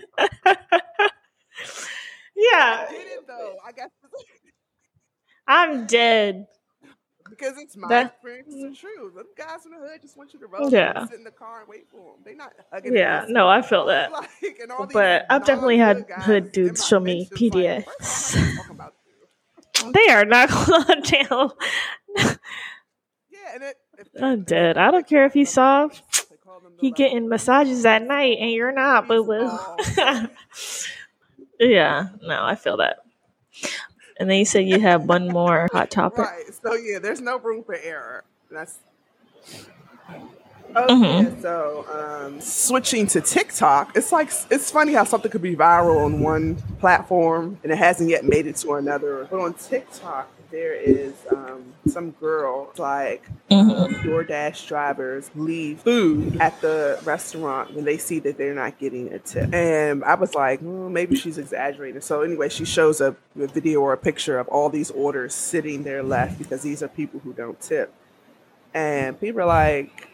Yeah. 2.39 2.87
I 2.89 2.93
did 2.93 3.07
it 3.09 3.27
though. 3.27 3.55
I 3.67 3.73
guess 3.73 3.91
I'm 5.47 5.87
dead. 5.87 6.47
because 7.29 7.59
it's 7.59 7.77
my 7.77 7.89
That- 7.89 8.07
experience. 8.13 8.55
It's 8.57 8.79
true. 8.79 9.13
Them 9.15 9.27
guys 9.37 9.67
in 9.67 9.73
the 9.73 9.79
hood 9.79 10.01
just 10.03 10.17
want 10.17 10.33
you 10.33 10.41
to 10.41 10.47
roll 10.47 10.71
Yeah. 10.71 11.05
sit 11.07 11.19
in 11.19 11.25
the 11.25 11.31
car 11.31 11.61
and 11.61 11.69
wait 11.69 11.89
for 11.91 12.13
them. 12.15 12.23
They 12.25 12.35
not 12.35 12.53
hugging. 12.73 12.95
Yeah, 12.97 13.25
no, 13.29 13.49
I 13.49 13.61
feel 13.63 13.87
that. 13.87 14.13
Like, 14.13 14.31
and 14.61 14.71
But 14.93 15.27
I've 15.31 15.45
definitely 15.45 15.79
had 15.79 16.07
hood 16.11 16.53
dudes 16.53 16.87
show 16.87 17.01
me 17.01 17.29
mentions, 17.31 17.31
like, 17.33 17.53
PDA. 17.53 17.85
first 17.99 18.35
of 18.37 18.41
all, 18.41 18.47
I'm 18.71 18.77
not 18.77 18.77
talking 18.77 18.77
about 18.77 18.95
you. 19.85 19.93
They 20.07 20.13
are 20.13 20.25
not 20.25 20.49
going 20.51 20.85
to 20.85 21.01
jail. 21.03 21.57
Yeah, 23.31 23.55
and 23.55 23.63
it, 23.63 23.77
I'm 24.23 24.43
dead. 24.45 24.77
I 24.79 24.91
don't 24.91 25.07
care 25.07 25.25
if 25.27 25.33
he's 25.35 25.51
soft. 25.53 26.03
He 26.81 26.91
getting 26.93 27.29
massages 27.29 27.85
at 27.87 28.03
night 28.03 28.39
and 28.41 28.51
you're 28.53 28.73
not, 28.73 29.07
boo 29.09 29.25
boo. 29.25 29.51
Yeah, 31.59 32.09
no, 32.23 32.45
I 32.45 32.55
feel 32.55 32.77
that. 32.79 32.99
And 34.19 34.29
then 34.29 34.39
you 34.39 34.45
said 34.45 34.67
you 34.67 34.81
have 34.81 35.05
one 35.05 35.29
more 35.29 35.69
hot 35.73 35.91
topic. 35.91 36.19
Right. 36.19 36.45
So 36.63 36.75
yeah, 36.75 36.99
there's 36.99 37.21
no 37.21 37.39
room 37.39 37.63
for 37.63 37.77
error. 37.77 38.25
That's 38.51 38.79
Oh 40.77 40.87
Mhm. 40.89 41.41
so 41.41 41.87
um, 41.91 42.41
switching 42.41 43.07
to 43.09 43.21
TikTok, 43.21 43.97
it's 43.97 44.13
like 44.13 44.31
it's 44.51 44.71
funny 44.71 44.93
how 44.93 45.05
something 45.05 45.31
could 45.31 45.43
be 45.43 45.57
viral 45.57 46.05
on 46.05 46.21
one 46.21 46.57
platform 46.79 47.59
and 47.63 47.73
it 47.73 47.79
hasn't 47.79 48.11
yet 48.11 48.25
made 48.25 48.47
it 48.47 48.57
to 48.57 48.75
another. 48.75 49.27
But 49.31 49.41
on 49.41 49.55
TikTok, 49.55 50.29
there 50.51 50.75
is 50.75 51.13
um, 51.31 51.63
some 51.89 52.13
girl 52.13 52.73
like 52.79 53.29
Mhm. 53.51 54.03
DoorDash 54.03 54.67
drivers 54.67 55.31
leave 55.35 55.81
food 55.81 56.41
at 56.41 56.61
the 56.61 56.99
restaurant 57.05 57.75
when 57.75 57.85
they 57.85 57.97
see 57.99 58.19
that 58.21 58.39
they're 58.39 58.55
not 58.55 58.79
getting 58.79 59.13
a 59.13 59.19
tip. 59.19 59.53
And 59.53 60.05
I 60.05 60.15
was 60.15 60.35
like, 60.35 60.61
well, 60.63 60.89
maybe 60.89 61.17
she's 61.17 61.39
exaggerating. 61.39 62.01
So 62.01 62.23
anyway, 62.23 62.49
she 62.49 62.65
shows 62.65 63.01
a, 63.01 63.15
a 63.39 63.47
video 63.47 63.81
or 63.81 63.93
a 63.93 63.99
picture 63.99 64.39
of 64.39 64.49
all 64.49 64.69
these 64.69 64.91
orders 64.91 65.35
sitting 65.35 65.83
there 65.83 66.03
left 66.03 66.39
because 66.39 66.63
these 66.63 66.83
are 66.83 66.89
people 66.89 67.21
who 67.21 67.33
don't 67.33 67.61
tip. 67.61 67.93
And 68.75 69.19
people 69.21 69.43
are 69.43 69.47
like, 69.47 70.09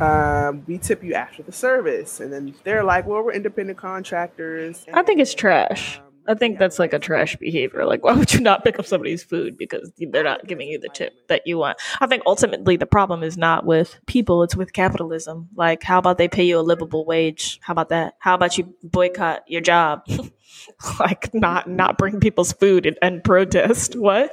um, 0.00 0.64
we 0.66 0.78
tip 0.78 1.02
you 1.02 1.14
after 1.14 1.42
the 1.42 1.52
service. 1.52 2.20
And 2.20 2.32
then 2.32 2.54
they're 2.64 2.84
like, 2.84 3.06
well, 3.06 3.22
we're 3.22 3.32
independent 3.32 3.78
contractors. 3.78 4.84
I 4.92 5.02
think 5.02 5.20
it's 5.20 5.34
trash. 5.34 6.00
I 6.26 6.34
think 6.34 6.58
that's 6.58 6.78
like 6.78 6.92
a 6.92 6.98
trash 6.98 7.36
behavior. 7.36 7.84
Like, 7.84 8.02
why 8.02 8.14
would 8.14 8.32
you 8.32 8.40
not 8.40 8.64
pick 8.64 8.78
up 8.78 8.86
somebody's 8.86 9.22
food 9.22 9.58
because 9.58 9.92
they're 9.98 10.24
not 10.24 10.46
giving 10.46 10.68
you 10.68 10.78
the 10.78 10.88
tip 10.88 11.12
that 11.28 11.46
you 11.46 11.58
want? 11.58 11.78
I 12.00 12.06
think 12.06 12.22
ultimately 12.26 12.76
the 12.76 12.86
problem 12.86 13.22
is 13.22 13.36
not 13.36 13.66
with 13.66 13.98
people, 14.06 14.42
it's 14.42 14.56
with 14.56 14.72
capitalism. 14.72 15.48
Like, 15.54 15.82
how 15.82 15.98
about 15.98 16.18
they 16.18 16.28
pay 16.28 16.44
you 16.44 16.58
a 16.58 16.62
livable 16.62 17.04
wage? 17.04 17.60
How 17.62 17.72
about 17.72 17.90
that? 17.90 18.14
How 18.18 18.34
about 18.34 18.56
you 18.56 18.74
boycott 18.82 19.44
your 19.46 19.60
job? 19.60 20.02
like, 21.00 21.32
not 21.34 21.68
not 21.68 21.98
bring 21.98 22.20
people's 22.20 22.52
food 22.52 22.86
and, 22.86 22.98
and 23.02 23.22
protest. 23.22 23.96
What? 23.96 24.32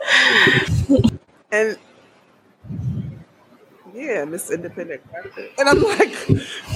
and 1.52 1.78
yeah, 3.94 4.26
Miss 4.26 4.52
Independent. 4.52 5.02
And 5.60 5.70
I'm 5.70 5.82
like, 5.84 6.30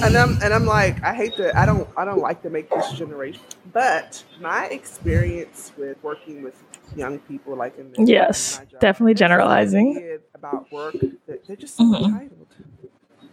and 0.04 0.18
I'm 0.18 0.38
and 0.44 0.54
I'm 0.54 0.66
like, 0.66 1.04
I 1.04 1.14
hate 1.14 1.38
to, 1.38 1.58
I 1.60 1.66
don't, 1.66 1.88
I 1.98 2.06
don't 2.06 2.22
like 2.22 2.42
to 2.44 2.50
make 2.50 2.70
this 2.72 2.92
generation, 2.94 3.42
but 3.74 4.24
my 4.42 4.66
experience 4.68 5.72
with 5.78 5.98
working 6.04 6.44
with 6.44 6.62
young 6.96 7.20
people, 7.20 7.56
like 7.56 7.78
in 7.78 7.92
the, 7.92 8.06
Yes, 8.06 8.60
job, 8.72 8.82
definitely 8.82 9.16
generalizing. 9.16 10.20
about 10.36 10.72
work 10.72 10.96
that 11.28 11.46
they're 11.48 11.56
just 11.56 11.78
so 11.78 11.84
Mhm. 11.86 12.06
entitled. 12.14 12.48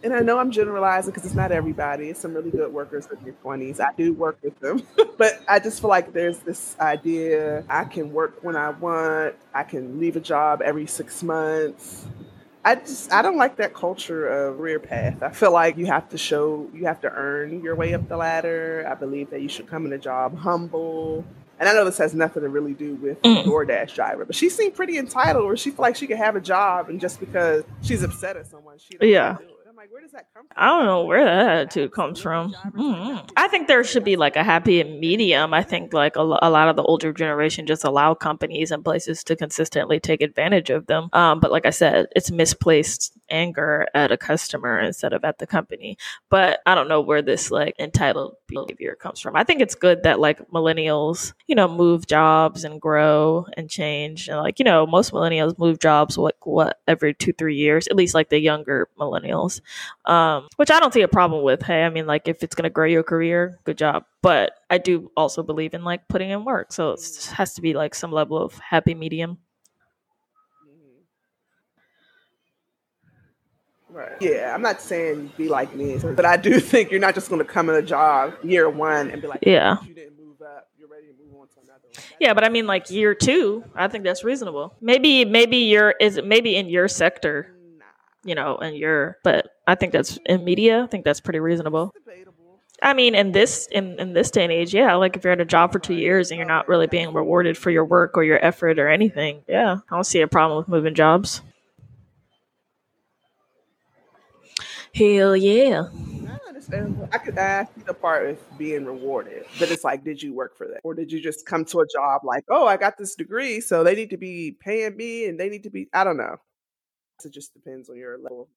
And 0.03 0.13
I 0.13 0.19
know 0.21 0.37
I'm 0.39 0.51
generalizing 0.51 1.11
because 1.11 1.25
it's 1.25 1.35
not 1.35 1.51
everybody. 1.51 2.09
It's 2.09 2.19
some 2.19 2.33
really 2.33 2.51
good 2.51 2.73
workers 2.73 3.07
in 3.11 3.23
their 3.23 3.33
20s. 3.43 3.79
I 3.79 3.91
do 3.97 4.13
work 4.13 4.37
with 4.43 4.59
them. 4.59 4.83
but 5.17 5.41
I 5.47 5.59
just 5.59 5.81
feel 5.81 5.89
like 5.89 6.13
there's 6.13 6.39
this 6.39 6.75
idea 6.79 7.63
I 7.69 7.85
can 7.85 8.11
work 8.13 8.43
when 8.43 8.55
I 8.55 8.71
want, 8.71 9.35
I 9.53 9.63
can 9.63 9.99
leave 9.99 10.15
a 10.17 10.21
job 10.21 10.61
every 10.61 10.87
six 10.87 11.23
months. 11.23 12.05
I 12.65 12.75
just 12.75 13.11
I 13.11 13.21
don't 13.21 13.37
like 13.37 13.57
that 13.57 13.73
culture 13.73 14.27
of 14.27 14.59
rear 14.59 14.79
path. 14.79 15.21
I 15.21 15.31
feel 15.31 15.51
like 15.51 15.77
you 15.77 15.85
have 15.87 16.07
to 16.09 16.17
show 16.17 16.69
you 16.73 16.85
have 16.85 17.01
to 17.01 17.11
earn 17.11 17.61
your 17.61 17.75
way 17.75 17.93
up 17.93 18.07
the 18.07 18.17
ladder. 18.17 18.85
I 18.89 18.93
believe 18.95 19.29
that 19.31 19.41
you 19.41 19.49
should 19.49 19.67
come 19.67 19.85
in 19.85 19.93
a 19.93 19.97
job 19.97 20.37
humble. 20.37 21.25
And 21.59 21.69
I 21.69 21.73
know 21.73 21.85
this 21.85 21.97
has 21.99 22.13
nothing 22.13 22.43
to 22.43 22.49
really 22.49 22.73
do 22.73 22.95
with 22.95 23.21
Mm. 23.21 23.43
DoorDash 23.45 23.93
driver, 23.95 24.25
but 24.25 24.35
she 24.35 24.49
seemed 24.49 24.75
pretty 24.75 24.97
entitled 24.97 25.45
where 25.45 25.55
she 25.57 25.69
felt 25.69 25.79
like 25.81 25.95
she 25.95 26.07
could 26.07 26.17
have 26.17 26.35
a 26.35 26.41
job 26.41 26.89
and 26.89 26.99
just 26.99 27.19
because 27.19 27.63
she's 27.81 28.01
upset 28.03 28.37
at 28.37 28.47
someone, 28.47 28.77
she 28.79 28.97
Yeah. 29.07 29.37
Do 29.87 29.89
it. 29.89 29.89
I'm 29.89 29.89
like, 29.89 29.91
where 29.91 30.01
does 30.01 30.11
that 30.11 30.27
come 30.33 30.45
from? 30.47 30.53
I 30.55 30.67
don't 30.67 30.85
know 30.85 31.03
where 31.03 31.25
that 31.25 31.49
attitude 31.49 31.91
comes 31.91 32.19
from. 32.19 32.53
Mm. 32.75 33.29
I 33.35 33.47
think 33.47 33.67
there 33.67 33.83
should 33.83 34.03
be 34.03 34.15
like 34.15 34.35
a 34.35 34.43
happy 34.43 34.83
medium. 34.83 35.53
I 35.53 35.63
think 35.63 35.93
like 35.93 36.15
a, 36.15 36.21
a 36.21 36.49
lot 36.49 36.69
of 36.69 36.75
the 36.75 36.83
older 36.83 37.13
generation 37.13 37.65
just 37.65 37.83
allow 37.83 38.13
companies 38.13 38.71
and 38.71 38.83
places 38.83 39.23
to 39.25 39.35
consistently 39.35 39.99
take 39.99 40.21
advantage 40.21 40.69
of 40.69 40.87
them. 40.87 41.09
Um, 41.13 41.39
but 41.39 41.51
like 41.51 41.65
I 41.65 41.71
said, 41.71 42.07
it's 42.15 42.31
misplaced 42.31 43.17
anger 43.29 43.87
at 43.93 44.11
a 44.11 44.17
customer 44.17 44.79
instead 44.79 45.13
of 45.13 45.23
at 45.23 45.39
the 45.39 45.47
company. 45.47 45.97
But 46.29 46.59
I 46.65 46.75
don't 46.75 46.87
know 46.87 47.01
where 47.01 47.21
this 47.21 47.51
like 47.51 47.75
entitled 47.79 48.35
behavior 48.47 48.95
comes 48.95 49.19
from. 49.19 49.35
I 49.35 49.43
think 49.43 49.61
it's 49.61 49.75
good 49.75 50.03
that 50.03 50.19
like 50.19 50.39
millennials, 50.49 51.33
you 51.47 51.55
know, 51.55 51.67
move 51.67 52.07
jobs 52.07 52.63
and 52.63 52.79
grow 52.79 53.47
and 53.57 53.69
change. 53.69 54.27
And 54.27 54.37
like, 54.37 54.59
you 54.59 54.65
know, 54.65 54.85
most 54.85 55.11
millennials 55.11 55.57
move 55.57 55.79
jobs 55.79 56.17
like 56.17 56.45
what 56.45 56.79
every 56.87 57.13
two, 57.13 57.33
three 57.33 57.55
years, 57.55 57.87
at 57.87 57.95
least 57.95 58.13
like 58.13 58.29
the 58.29 58.39
younger 58.39 58.87
millennials 58.99 59.61
um, 60.05 60.47
which 60.57 60.71
I 60.71 60.79
don't 60.79 60.93
see 60.93 61.01
a 61.01 61.07
problem 61.07 61.43
with. 61.43 61.61
Hey, 61.63 61.83
I 61.83 61.89
mean, 61.89 62.05
like 62.07 62.27
if 62.27 62.43
it's 62.43 62.55
gonna 62.55 62.69
grow 62.69 62.85
your 62.87 63.03
career, 63.03 63.59
good 63.63 63.77
job. 63.77 64.05
But 64.21 64.53
I 64.69 64.77
do 64.77 65.11
also 65.17 65.43
believe 65.43 65.73
in 65.73 65.83
like 65.83 66.07
putting 66.07 66.29
in 66.29 66.45
work, 66.45 66.71
so 66.71 66.91
it 66.91 67.33
has 67.35 67.53
to 67.55 67.61
be 67.61 67.73
like 67.73 67.95
some 67.95 68.11
level 68.11 68.37
of 68.37 68.57
happy 68.57 68.93
medium. 68.95 69.37
Right. 73.93 74.11
Yeah, 74.19 74.51
I'm 74.55 74.63
not 74.63 74.81
saying 74.81 75.31
be 75.37 75.47
like 75.47 75.75
me, 75.75 75.99
but 75.99 76.25
I 76.25 76.35
do 76.35 76.59
think 76.59 76.89
you're 76.89 76.99
not 76.99 77.13
just 77.13 77.29
going 77.29 77.39
to 77.39 77.45
come 77.45 77.69
in 77.69 77.75
a 77.75 77.81
job 77.81 78.33
year 78.43 78.67
one 78.67 79.11
and 79.11 79.21
be 79.21 79.27
like, 79.27 79.41
Yeah. 79.43 79.77
you 79.85 79.93
didn't 79.93 80.17
move 80.17 80.41
up, 80.41 80.69
you're 80.79 80.87
ready 80.87 81.07
to 81.07 81.13
move 81.13 81.39
on 81.39 81.47
to 81.49 81.59
another 81.63 81.81
one. 81.83 82.03
Yeah, 82.19 82.33
but 82.33 82.43
I 82.43 82.49
mean, 82.49 82.65
like 82.65 82.89
year 82.89 83.13
two, 83.13 83.63
I 83.75 83.87
think 83.87 84.03
that's 84.03 84.23
reasonable. 84.23 84.73
Maybe, 84.81 85.25
maybe 85.25 85.57
you're 85.57 85.91
is 85.99 86.19
maybe 86.23 86.55
in 86.55 86.69
your 86.69 86.87
sector, 86.87 87.53
you 88.23 88.35
know, 88.35 88.57
and 88.57 88.75
you're, 88.75 89.17
but 89.23 89.49
I 89.67 89.75
think 89.75 89.93
that's 89.93 90.17
in 90.25 90.43
media. 90.43 90.83
I 90.83 90.87
think 90.87 91.05
that's 91.05 91.19
pretty 91.19 91.39
reasonable. 91.39 91.93
I 92.81 92.93
mean, 92.93 93.15
in 93.15 93.31
this 93.31 93.67
in, 93.71 93.97
in 93.99 94.13
this 94.13 94.29
day 94.29 94.43
and 94.43 94.51
age, 94.51 94.73
yeah, 94.73 94.95
like 94.95 95.15
if 95.15 95.23
you're 95.23 95.31
at 95.31 95.39
a 95.39 95.45
job 95.45 95.71
for 95.71 95.79
two 95.79 95.93
years 95.93 96.31
and 96.31 96.37
you're 96.37 96.47
not 96.47 96.67
really 96.67 96.87
being 96.87 97.13
rewarded 97.13 97.57
for 97.57 97.71
your 97.71 97.85
work 97.85 98.17
or 98.17 98.23
your 98.23 98.43
effort 98.43 98.77
or 98.77 98.89
anything, 98.89 99.43
yeah, 99.47 99.77
I 99.89 99.95
don't 99.95 100.03
see 100.03 100.19
a 100.19 100.27
problem 100.27 100.57
with 100.57 100.67
moving 100.67 100.93
jobs. 100.93 101.41
Hell 104.93 105.35
yeah. 105.35 105.87
I 106.27 106.47
understand. 106.47 107.07
I 107.11 107.17
could 107.19 107.37
ask 107.37 107.71
you 107.77 107.83
the 107.83 107.93
part 107.93 108.29
of 108.29 108.57
being 108.57 108.85
rewarded, 108.85 109.45
but 109.59 109.71
it's 109.71 109.83
like, 109.83 110.03
did 110.03 110.21
you 110.21 110.33
work 110.33 110.57
for 110.57 110.67
that, 110.67 110.81
or 110.83 110.93
did 110.93 111.11
you 111.11 111.21
just 111.21 111.45
come 111.45 111.63
to 111.65 111.79
a 111.79 111.87
job 111.87 112.21
like, 112.23 112.43
oh, 112.49 112.67
I 112.67 112.77
got 112.77 112.97
this 112.97 113.15
degree, 113.15 113.61
so 113.61 113.83
they 113.83 113.95
need 113.95 114.09
to 114.09 114.17
be 114.17 114.57
paying 114.59 114.97
me, 114.97 115.25
and 115.25 115.39
they 115.39 115.49
need 115.49 115.63
to 115.63 115.69
be, 115.69 115.87
I 115.93 116.03
don't 116.03 116.17
know. 116.17 116.35
It 117.25 117.31
just 117.33 117.53
depends 117.53 117.89
on 117.89 117.97
your 117.97 118.17
level. 118.17 118.49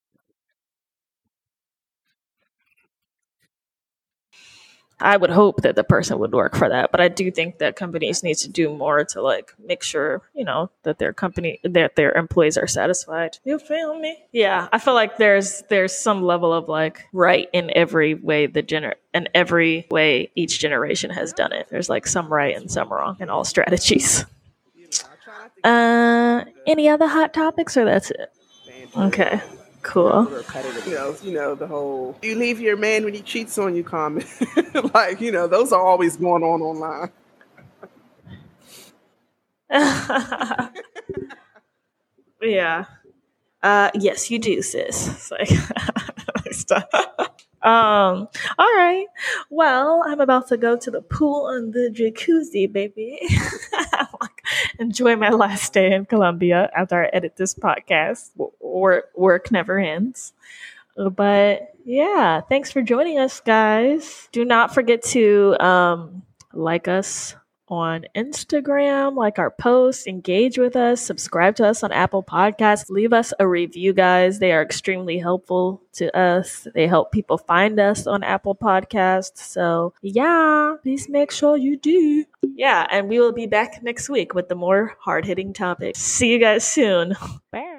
I 4.98 5.18
would 5.18 5.28
hope 5.28 5.60
that 5.60 5.76
the 5.76 5.84
person 5.84 6.18
would 6.20 6.32
work 6.32 6.56
for 6.56 6.70
that, 6.70 6.90
but 6.90 7.02
I 7.02 7.08
do 7.08 7.30
think 7.30 7.58
that 7.58 7.76
companies 7.76 8.22
need 8.22 8.36
to 8.38 8.48
do 8.48 8.74
more 8.74 9.04
to 9.04 9.20
like 9.20 9.52
make 9.62 9.82
sure, 9.82 10.22
you 10.34 10.42
know, 10.42 10.70
that 10.84 10.98
their 10.98 11.12
company 11.12 11.60
that 11.64 11.96
their 11.96 12.12
employees 12.12 12.56
are 12.56 12.66
satisfied. 12.66 13.36
You 13.44 13.58
feel 13.58 13.98
me? 13.98 14.24
Yeah, 14.32 14.68
I 14.72 14.78
feel 14.78 14.94
like 14.94 15.18
there's 15.18 15.62
there's 15.68 15.92
some 15.94 16.22
level 16.22 16.50
of 16.50 16.70
like 16.70 17.04
right 17.12 17.46
in 17.52 17.70
every 17.76 18.14
way 18.14 18.46
the 18.46 18.62
gener 18.62 18.94
in 19.12 19.28
every 19.34 19.86
way 19.90 20.30
each 20.34 20.58
generation 20.60 21.10
has 21.10 21.34
done 21.34 21.52
it. 21.52 21.66
There's 21.70 21.90
like 21.90 22.06
some 22.06 22.32
right 22.32 22.56
and 22.56 22.70
some 22.70 22.88
wrong 22.90 23.18
in 23.20 23.28
all 23.28 23.44
strategies. 23.54 24.24
You 24.74 24.84
know, 24.84 24.88
I 25.12 25.22
try 25.22 25.34
not 25.42 25.54
to 25.62 25.68
Uh, 25.68 26.44
any 26.66 26.88
other 26.88 27.06
hot 27.06 27.34
topics 27.34 27.76
or 27.76 27.84
that's 27.84 28.10
it? 28.10 28.32
Okay, 28.96 29.40
cool. 29.82 30.28
You 30.86 30.94
know, 30.94 31.16
you 31.22 31.32
know 31.32 31.54
the 31.54 31.66
whole 31.66 32.16
"you 32.22 32.34
leave 32.36 32.60
your 32.60 32.76
man 32.76 33.04
when 33.04 33.14
he 33.14 33.20
cheats 33.20 33.58
on 33.58 33.74
you" 33.76 33.84
comment. 33.84 34.26
like, 34.94 35.20
you 35.20 35.32
know, 35.32 35.46
those 35.46 35.72
are 35.72 35.80
always 35.84 36.16
going 36.16 36.42
on 36.42 36.62
online. 36.62 37.10
yeah. 42.42 42.84
Uh, 43.62 43.90
yes, 43.94 44.30
you 44.30 44.38
do, 44.38 44.62
sis. 44.62 45.08
It's 45.08 45.30
like. 45.30 45.50
Um, 47.62 48.28
all 48.58 48.74
right. 48.76 49.06
Well, 49.50 50.04
I'm 50.06 50.20
about 50.20 50.46
to 50.48 50.56
go 50.56 50.76
to 50.76 50.90
the 50.90 51.00
pool 51.02 51.48
and 51.48 51.72
the 51.74 51.90
jacuzzi, 51.92 52.72
baby. 52.72 53.18
Like, 54.20 54.42
Enjoy 54.78 55.16
my 55.16 55.30
last 55.30 55.72
day 55.72 55.92
in 55.92 56.04
Colombia 56.06 56.70
after 56.76 57.02
I 57.04 57.08
edit 57.08 57.36
this 57.36 57.54
podcast. 57.54 58.30
W- 58.34 58.52
Work, 58.80 59.10
work 59.14 59.50
never 59.50 59.78
ends. 59.78 60.32
But 60.96 61.74
yeah, 61.84 62.40
thanks 62.40 62.72
for 62.72 62.82
joining 62.82 63.18
us, 63.18 63.40
guys. 63.40 64.28
Do 64.32 64.44
not 64.44 64.74
forget 64.74 65.02
to 65.04 65.56
um, 65.60 66.22
like 66.52 66.88
us 66.88 67.36
on 67.68 68.06
Instagram, 68.14 69.16
like 69.16 69.38
our 69.38 69.50
posts, 69.50 70.06
engage 70.06 70.58
with 70.58 70.76
us, 70.76 71.00
subscribe 71.00 71.56
to 71.56 71.66
us 71.66 71.82
on 71.82 71.92
Apple 71.92 72.22
Podcasts, 72.22 72.88
leave 72.90 73.12
us 73.12 73.32
a 73.40 73.46
review, 73.46 73.92
guys. 73.92 74.38
They 74.38 74.52
are 74.52 74.62
extremely 74.62 75.18
helpful 75.18 75.82
to 75.94 76.16
us. 76.16 76.68
They 76.74 76.86
help 76.86 77.12
people 77.12 77.38
find 77.38 77.80
us 77.80 78.06
on 78.06 78.22
Apple 78.22 78.54
Podcasts. 78.54 79.38
So, 79.38 79.94
yeah, 80.02 80.76
please 80.82 81.08
make 81.08 81.30
sure 81.30 81.56
you 81.56 81.76
do. 81.76 82.24
Yeah, 82.42 82.86
and 82.90 83.08
we 83.08 83.18
will 83.18 83.32
be 83.32 83.46
back 83.46 83.82
next 83.82 84.08
week 84.08 84.34
with 84.34 84.48
the 84.48 84.54
more 84.54 84.96
hard 85.00 85.24
hitting 85.24 85.52
topics. 85.52 86.00
See 86.00 86.32
you 86.32 86.38
guys 86.38 86.64
soon. 86.64 87.14
Bye. 87.50 87.75